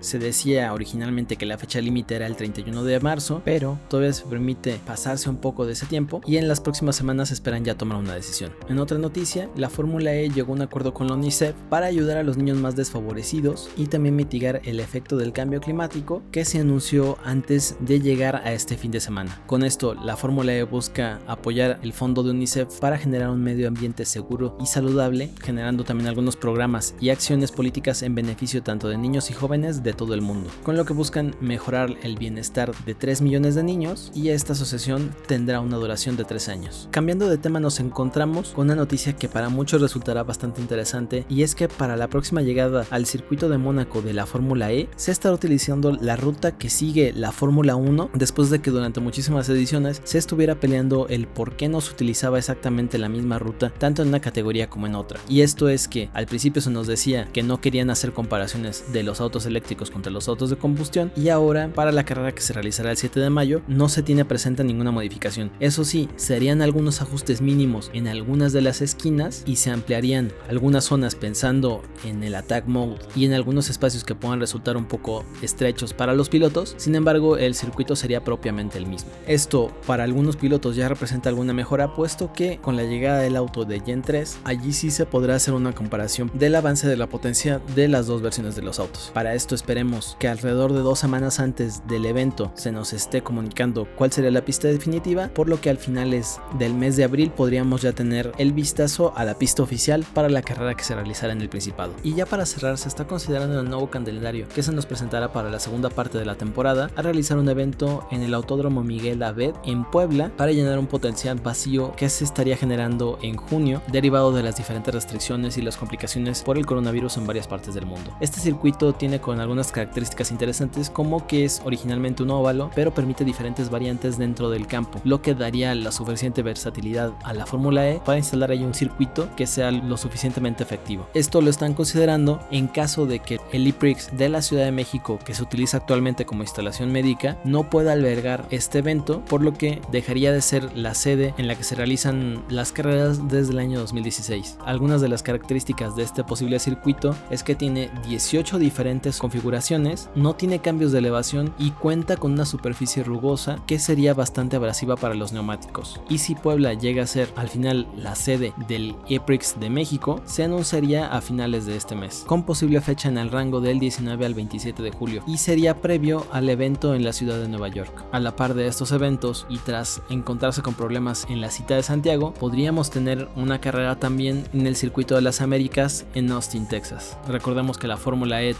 se 0.00 0.18
decía 0.18 0.72
originalmente 0.72 1.36
que 1.36 1.46
la 1.46 1.58
fecha 1.58 1.80
límite 1.80 2.14
era 2.14 2.26
el 2.26 2.36
31 2.36 2.84
de 2.84 3.00
marzo, 3.00 3.42
pero 3.44 3.78
todavía 3.88 4.12
se 4.12 4.24
permite 4.24 4.80
pasarse 4.86 5.28
un 5.28 5.36
poco 5.36 5.66
de 5.66 5.72
ese 5.72 5.86
tiempo 5.86 6.20
y 6.26 6.36
en 6.36 6.46
las 6.46 6.60
próximas 6.60 6.96
semanas 6.96 7.30
esperan 7.30 7.64
ya 7.64 7.76
tomar 7.76 7.98
una 7.98 8.14
decisión. 8.14 8.52
En 8.68 8.78
otra 8.78 8.98
noticia, 8.98 9.48
la 9.56 9.68
Fórmula 9.68 10.14
E 10.14 10.30
llegó 10.30 10.52
a 10.52 10.56
un 10.56 10.62
acuerdo 10.62 10.94
con 10.94 11.08
la 11.08 11.14
UNICEF 11.14 11.54
para 11.68 11.86
ayudar 11.86 12.18
a 12.18 12.22
los 12.22 12.36
niños 12.36 12.58
más 12.58 12.76
desfavorecidos 12.76 13.70
y 13.76 13.86
también 13.86 14.16
mitigar 14.16 14.60
el 14.64 14.80
efecto 14.80 15.16
del 15.16 15.32
cambio 15.32 15.60
climático 15.60 16.22
que 16.30 16.44
se 16.44 16.60
anunció 16.60 17.18
antes 17.24 17.76
de 17.80 18.00
llegar 18.00 18.36
a 18.36 18.52
este 18.52 18.76
fin 18.76 18.90
de 18.90 19.00
semana. 19.00 19.42
Con 19.46 19.64
esto, 19.64 19.94
la 19.94 20.16
Fórmula 20.16 20.54
E 20.54 20.62
busca 20.62 21.20
apoyar 21.26 21.80
el 21.82 21.92
fondo 21.92 22.22
de 22.22 22.30
UNICEF 22.30 22.78
para 22.80 22.98
generar 22.98 23.30
un 23.30 23.42
medio 23.42 23.68
ambiente 23.68 24.04
seguro 24.04 24.56
y 24.60 24.66
saludable, 24.66 25.30
generando 25.42 25.84
también 25.84 26.08
algunos 26.08 26.36
programas 26.36 26.94
y 27.00 27.10
acciones 27.10 27.52
políticas 27.52 28.02
en 28.02 28.14
beneficio 28.14 28.62
tanto 28.62 28.88
de 28.88 28.98
niños 28.98 29.30
y 29.30 29.34
jóvenes 29.40 29.82
de 29.82 29.92
todo 29.92 30.14
el 30.14 30.22
mundo, 30.22 30.50
con 30.62 30.76
lo 30.76 30.84
que 30.84 30.92
buscan 30.92 31.34
mejorar 31.40 31.96
el 32.02 32.16
bienestar 32.16 32.72
de 32.84 32.94
3 32.94 33.22
millones 33.22 33.54
de 33.54 33.62
niños 33.62 34.12
y 34.14 34.28
esta 34.28 34.52
asociación 34.52 35.10
tendrá 35.26 35.60
una 35.60 35.76
duración 35.76 36.16
de 36.16 36.24
3 36.24 36.48
años. 36.48 36.88
Cambiando 36.90 37.28
de 37.28 37.38
tema 37.38 37.60
nos 37.60 37.80
encontramos 37.80 38.50
con 38.50 38.66
una 38.66 38.74
noticia 38.74 39.14
que 39.14 39.28
para 39.28 39.48
muchos 39.48 39.80
resultará 39.80 40.22
bastante 40.22 40.60
interesante 40.60 41.24
y 41.28 41.42
es 41.42 41.54
que 41.54 41.68
para 41.68 41.96
la 41.96 42.08
próxima 42.08 42.42
llegada 42.42 42.86
al 42.90 43.06
circuito 43.06 43.48
de 43.48 43.58
Mónaco 43.58 44.02
de 44.02 44.12
la 44.12 44.26
Fórmula 44.26 44.72
E 44.72 44.88
se 44.96 45.12
estará 45.12 45.34
utilizando 45.34 45.92
la 45.92 46.16
ruta 46.16 46.56
que 46.58 46.70
sigue 46.70 47.12
la 47.14 47.32
Fórmula 47.32 47.76
1 47.76 48.10
después 48.14 48.50
de 48.50 48.60
que 48.60 48.70
durante 48.70 49.00
muchísimas 49.00 49.48
ediciones 49.48 50.00
se 50.04 50.18
estuviera 50.18 50.60
peleando 50.60 51.08
el 51.08 51.26
por 51.26 51.56
qué 51.56 51.68
no 51.68 51.80
se 51.80 51.92
utilizaba 51.92 52.38
exactamente 52.38 52.98
la 52.98 53.08
misma 53.08 53.38
ruta 53.38 53.72
tanto 53.78 54.02
en 54.02 54.08
una 54.08 54.20
categoría 54.20 54.68
como 54.68 54.86
en 54.86 54.94
otra. 54.94 55.20
Y 55.28 55.40
esto 55.40 55.68
es 55.68 55.88
que 55.88 56.10
al 56.12 56.26
principio 56.26 56.62
se 56.62 56.70
nos 56.70 56.86
decía 56.86 57.28
que 57.32 57.42
no 57.42 57.60
querían 57.60 57.90
hacer 57.90 58.12
comparaciones 58.12 58.92
de 58.92 59.02
los 59.02 59.20
autos 59.20 59.29
eléctricos 59.46 59.90
contra 59.90 60.12
los 60.12 60.28
autos 60.28 60.50
de 60.50 60.56
combustión 60.56 61.12
y 61.16 61.28
ahora 61.28 61.72
para 61.74 61.92
la 61.92 62.04
carrera 62.04 62.32
que 62.32 62.42
se 62.42 62.52
realizará 62.52 62.90
el 62.90 62.96
7 62.96 63.20
de 63.20 63.30
mayo 63.30 63.62
no 63.68 63.88
se 63.88 64.02
tiene 64.02 64.24
presente 64.24 64.64
ninguna 64.64 64.90
modificación. 64.90 65.50
Eso 65.60 65.84
sí, 65.84 66.08
serían 66.16 66.62
algunos 66.62 67.00
ajustes 67.00 67.40
mínimos 67.40 67.90
en 67.94 68.08
algunas 68.08 68.52
de 68.52 68.60
las 68.60 68.80
esquinas 68.80 69.42
y 69.46 69.56
se 69.56 69.70
ampliarían 69.70 70.32
algunas 70.48 70.84
zonas 70.84 71.14
pensando 71.14 71.82
en 72.04 72.22
el 72.22 72.34
attack 72.34 72.66
mode 72.66 72.98
y 73.14 73.24
en 73.24 73.32
algunos 73.32 73.70
espacios 73.70 74.04
que 74.04 74.14
puedan 74.14 74.40
resultar 74.40 74.76
un 74.76 74.86
poco 74.86 75.24
estrechos 75.42 75.94
para 75.94 76.14
los 76.14 76.28
pilotos, 76.28 76.74
sin 76.76 76.94
embargo 76.94 77.36
el 77.36 77.54
circuito 77.54 77.96
sería 77.96 78.24
propiamente 78.24 78.78
el 78.78 78.86
mismo. 78.86 79.10
Esto 79.26 79.72
para 79.86 80.04
algunos 80.04 80.36
pilotos 80.36 80.76
ya 80.76 80.88
representa 80.88 81.28
alguna 81.28 81.52
mejora 81.52 81.94
puesto 81.94 82.32
que 82.32 82.58
con 82.58 82.76
la 82.76 82.84
llegada 82.84 83.20
del 83.20 83.36
auto 83.36 83.64
de 83.64 83.80
Gen 83.80 84.02
3 84.02 84.38
allí 84.44 84.72
sí 84.72 84.90
se 84.90 85.06
podrá 85.06 85.36
hacer 85.36 85.54
una 85.54 85.72
comparación 85.72 86.30
del 86.34 86.54
avance 86.54 86.88
de 86.88 86.96
la 86.96 87.08
potencia 87.08 87.60
de 87.74 87.88
las 87.88 88.06
dos 88.06 88.22
versiones 88.22 88.56
de 88.56 88.62
los 88.62 88.78
autos. 88.78 89.10
Para 89.20 89.34
esto 89.34 89.54
esperemos 89.54 90.16
que 90.18 90.28
alrededor 90.28 90.72
de 90.72 90.80
dos 90.80 90.98
semanas 90.98 91.40
antes 91.40 91.86
del 91.86 92.06
evento 92.06 92.52
se 92.54 92.72
nos 92.72 92.94
esté 92.94 93.20
comunicando 93.20 93.86
cuál 93.94 94.10
sería 94.10 94.30
la 94.30 94.46
pista 94.46 94.68
definitiva, 94.68 95.28
por 95.34 95.46
lo 95.46 95.60
que 95.60 95.68
al 95.68 95.76
finales 95.76 96.40
del 96.58 96.72
mes 96.72 96.96
de 96.96 97.04
abril 97.04 97.30
podríamos 97.30 97.82
ya 97.82 97.92
tener 97.92 98.32
el 98.38 98.54
vistazo 98.54 99.12
a 99.18 99.26
la 99.26 99.34
pista 99.34 99.62
oficial 99.62 100.06
para 100.14 100.30
la 100.30 100.40
carrera 100.40 100.74
que 100.74 100.84
se 100.84 100.94
realizará 100.94 101.34
en 101.34 101.42
el 101.42 101.50
Principado. 101.50 101.92
Y 102.02 102.14
ya 102.14 102.24
para 102.24 102.46
cerrar 102.46 102.78
se 102.78 102.88
está 102.88 103.06
considerando 103.06 103.60
el 103.60 103.68
nuevo 103.68 103.90
calendario 103.90 104.48
que 104.48 104.62
se 104.62 104.72
nos 104.72 104.86
presentará 104.86 105.34
para 105.34 105.50
la 105.50 105.60
segunda 105.60 105.90
parte 105.90 106.16
de 106.16 106.24
la 106.24 106.36
temporada 106.36 106.90
a 106.96 107.02
realizar 107.02 107.36
un 107.36 107.50
evento 107.50 108.08
en 108.10 108.22
el 108.22 108.32
Autódromo 108.32 108.82
Miguel 108.82 109.22
Abed 109.22 109.52
en 109.66 109.84
Puebla 109.84 110.32
para 110.38 110.52
llenar 110.52 110.78
un 110.78 110.86
potencial 110.86 111.38
vacío 111.38 111.92
que 111.94 112.08
se 112.08 112.24
estaría 112.24 112.56
generando 112.56 113.18
en 113.20 113.36
junio 113.36 113.82
derivado 113.92 114.32
de 114.32 114.44
las 114.44 114.56
diferentes 114.56 114.94
restricciones 114.94 115.58
y 115.58 115.60
las 115.60 115.76
complicaciones 115.76 116.42
por 116.42 116.56
el 116.56 116.64
coronavirus 116.64 117.18
en 117.18 117.26
varias 117.26 117.46
partes 117.46 117.74
del 117.74 117.84
mundo. 117.84 118.16
Este 118.20 118.40
circuito 118.40 118.94
tiene 118.94 119.09
con 119.18 119.40
algunas 119.40 119.72
características 119.72 120.30
interesantes 120.30 120.90
como 120.90 121.26
que 121.26 121.44
es 121.44 121.62
originalmente 121.64 122.22
un 122.22 122.30
óvalo 122.30 122.70
pero 122.74 122.92
permite 122.92 123.24
diferentes 123.24 123.70
variantes 123.70 124.18
dentro 124.18 124.50
del 124.50 124.66
campo, 124.66 125.00
lo 125.04 125.22
que 125.22 125.34
daría 125.34 125.74
la 125.74 125.90
suficiente 125.90 126.42
versatilidad 126.42 127.12
a 127.24 127.32
la 127.32 127.46
Fórmula 127.46 127.88
E 127.88 128.00
para 128.04 128.18
instalar 128.18 128.50
ahí 128.50 128.62
un 128.62 128.74
circuito 128.74 129.28
que 129.36 129.46
sea 129.46 129.70
lo 129.70 129.96
suficientemente 129.96 130.62
efectivo. 130.62 131.08
Esto 131.14 131.40
lo 131.40 131.50
están 131.50 131.74
considerando 131.74 132.40
en 132.50 132.68
caso 132.68 133.06
de 133.06 133.20
que 133.20 133.40
el 133.52 133.66
IPRIX 133.66 134.16
de 134.16 134.28
la 134.28 134.42
Ciudad 134.42 134.64
de 134.64 134.72
México 134.72 135.18
que 135.24 135.34
se 135.34 135.42
utiliza 135.42 135.78
actualmente 135.78 136.26
como 136.26 136.42
instalación 136.42 136.92
médica 136.92 137.38
no 137.44 137.70
pueda 137.70 137.92
albergar 137.92 138.46
este 138.50 138.78
evento, 138.78 139.24
por 139.24 139.42
lo 139.42 139.54
que 139.54 139.80
dejaría 139.90 140.32
de 140.32 140.42
ser 140.42 140.76
la 140.76 140.94
sede 140.94 141.34
en 141.38 141.48
la 141.48 141.54
que 141.54 141.64
se 141.64 141.74
realizan 141.74 142.44
las 142.48 142.72
carreras 142.72 143.28
desde 143.28 143.52
el 143.52 143.58
año 143.58 143.78
2016. 143.80 144.58
Algunas 144.64 145.00
de 145.00 145.08
las 145.08 145.22
características 145.22 145.96
de 145.96 146.02
este 146.02 146.24
posible 146.24 146.58
circuito 146.58 147.14
es 147.30 147.42
que 147.42 147.54
tiene 147.54 147.90
18 148.06 148.58
diferentes 148.58 148.99
configuraciones, 149.18 150.10
no 150.14 150.34
tiene 150.34 150.60
cambios 150.60 150.92
de 150.92 150.98
elevación 150.98 151.54
y 151.58 151.70
cuenta 151.70 152.16
con 152.16 152.32
una 152.32 152.44
superficie 152.44 153.02
rugosa 153.02 153.58
que 153.66 153.78
sería 153.78 154.14
bastante 154.14 154.56
abrasiva 154.56 154.96
para 154.96 155.14
los 155.14 155.32
neumáticos. 155.32 156.00
Y 156.08 156.18
si 156.18 156.34
Puebla 156.34 156.74
llega 156.74 157.02
a 157.02 157.06
ser 157.06 157.32
al 157.36 157.48
final 157.48 157.86
la 157.96 158.14
sede 158.14 158.52
del 158.68 158.94
EPRIX 159.08 159.60
de 159.60 159.70
México, 159.70 160.20
se 160.24 160.44
anunciaría 160.44 161.06
a 161.06 161.20
finales 161.20 161.66
de 161.66 161.76
este 161.76 161.94
mes, 161.94 162.24
con 162.26 162.44
posible 162.44 162.80
fecha 162.80 163.08
en 163.08 163.18
el 163.18 163.30
rango 163.30 163.60
del 163.60 163.78
19 163.78 164.26
al 164.26 164.34
27 164.34 164.82
de 164.82 164.90
julio, 164.90 165.22
y 165.26 165.38
sería 165.38 165.80
previo 165.80 166.26
al 166.32 166.48
evento 166.48 166.94
en 166.94 167.04
la 167.04 167.12
ciudad 167.12 167.38
de 167.38 167.48
Nueva 167.48 167.68
York. 167.68 168.04
A 168.12 168.20
la 168.20 168.36
par 168.36 168.54
de 168.54 168.66
estos 168.66 168.92
eventos 168.92 169.46
y 169.48 169.58
tras 169.58 170.02
encontrarse 170.10 170.62
con 170.62 170.74
problemas 170.74 171.26
en 171.28 171.40
la 171.40 171.50
cita 171.50 171.74
de 171.74 171.82
Santiago, 171.82 172.34
podríamos 172.34 172.90
tener 172.90 173.28
una 173.36 173.60
carrera 173.60 173.98
también 173.98 174.44
en 174.52 174.66
el 174.66 174.76
circuito 174.76 175.14
de 175.14 175.22
las 175.22 175.40
Américas 175.40 176.06
en 176.14 176.30
Austin, 176.32 176.66
Texas. 176.66 177.16
Recordemos 177.28 177.78
que 177.78 177.88
la 177.88 177.96
Fórmula 177.96 178.42
E 178.42 178.54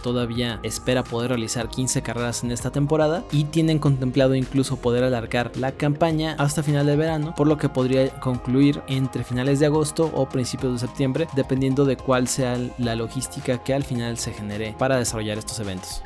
espera 0.63 1.03
poder 1.03 1.29
realizar 1.29 1.69
15 1.69 2.01
carreras 2.01 2.43
en 2.43 2.51
esta 2.51 2.71
temporada 2.71 3.23
y 3.31 3.45
tienen 3.45 3.79
contemplado 3.79 4.35
incluso 4.35 4.77
poder 4.77 5.03
alargar 5.03 5.51
la 5.57 5.71
campaña 5.73 6.35
hasta 6.37 6.63
final 6.63 6.85
de 6.85 6.95
verano, 6.95 7.33
por 7.35 7.47
lo 7.47 7.57
que 7.57 7.69
podría 7.69 8.09
concluir 8.19 8.81
entre 8.87 9.23
finales 9.23 9.59
de 9.59 9.67
agosto 9.67 10.11
o 10.13 10.27
principios 10.29 10.73
de 10.73 10.87
septiembre, 10.87 11.27
dependiendo 11.35 11.85
de 11.85 11.97
cuál 11.97 12.27
sea 12.27 12.57
la 12.77 12.95
logística 12.95 13.63
que 13.63 13.73
al 13.73 13.83
final 13.83 14.17
se 14.17 14.33
genere 14.33 14.75
para 14.77 14.97
desarrollar 14.97 15.37
estos 15.37 15.59
eventos. 15.59 16.01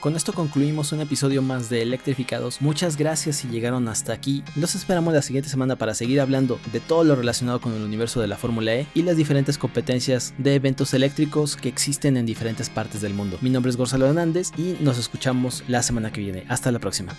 Con 0.00 0.14
esto 0.14 0.32
concluimos 0.32 0.92
un 0.92 1.00
episodio 1.00 1.42
más 1.42 1.70
de 1.70 1.82
Electrificados. 1.82 2.60
Muchas 2.60 2.96
gracias 2.96 3.36
si 3.36 3.48
llegaron 3.48 3.88
hasta 3.88 4.12
aquí. 4.12 4.44
Los 4.54 4.74
esperamos 4.74 5.14
la 5.14 5.22
siguiente 5.22 5.48
semana 5.48 5.76
para 5.76 5.94
seguir 5.94 6.20
hablando 6.20 6.60
de 6.70 6.80
todo 6.80 7.02
lo 7.02 7.16
relacionado 7.16 7.60
con 7.60 7.72
el 7.72 7.82
universo 7.82 8.20
de 8.20 8.28
la 8.28 8.36
Fórmula 8.36 8.74
E 8.74 8.86
y 8.94 9.02
las 9.02 9.16
diferentes 9.16 9.58
competencias 9.58 10.34
de 10.38 10.54
eventos 10.54 10.92
eléctricos 10.94 11.56
que 11.56 11.68
existen 11.68 12.16
en 12.16 12.26
diferentes 12.26 12.68
partes 12.68 13.00
del 13.00 13.14
mundo. 13.14 13.38
Mi 13.40 13.50
nombre 13.50 13.70
es 13.70 13.76
Gonzalo 13.76 14.06
Hernández 14.06 14.52
y 14.56 14.76
nos 14.80 14.98
escuchamos 14.98 15.64
la 15.66 15.82
semana 15.82 16.12
que 16.12 16.20
viene. 16.20 16.44
Hasta 16.48 16.70
la 16.70 16.78
próxima. 16.78 17.14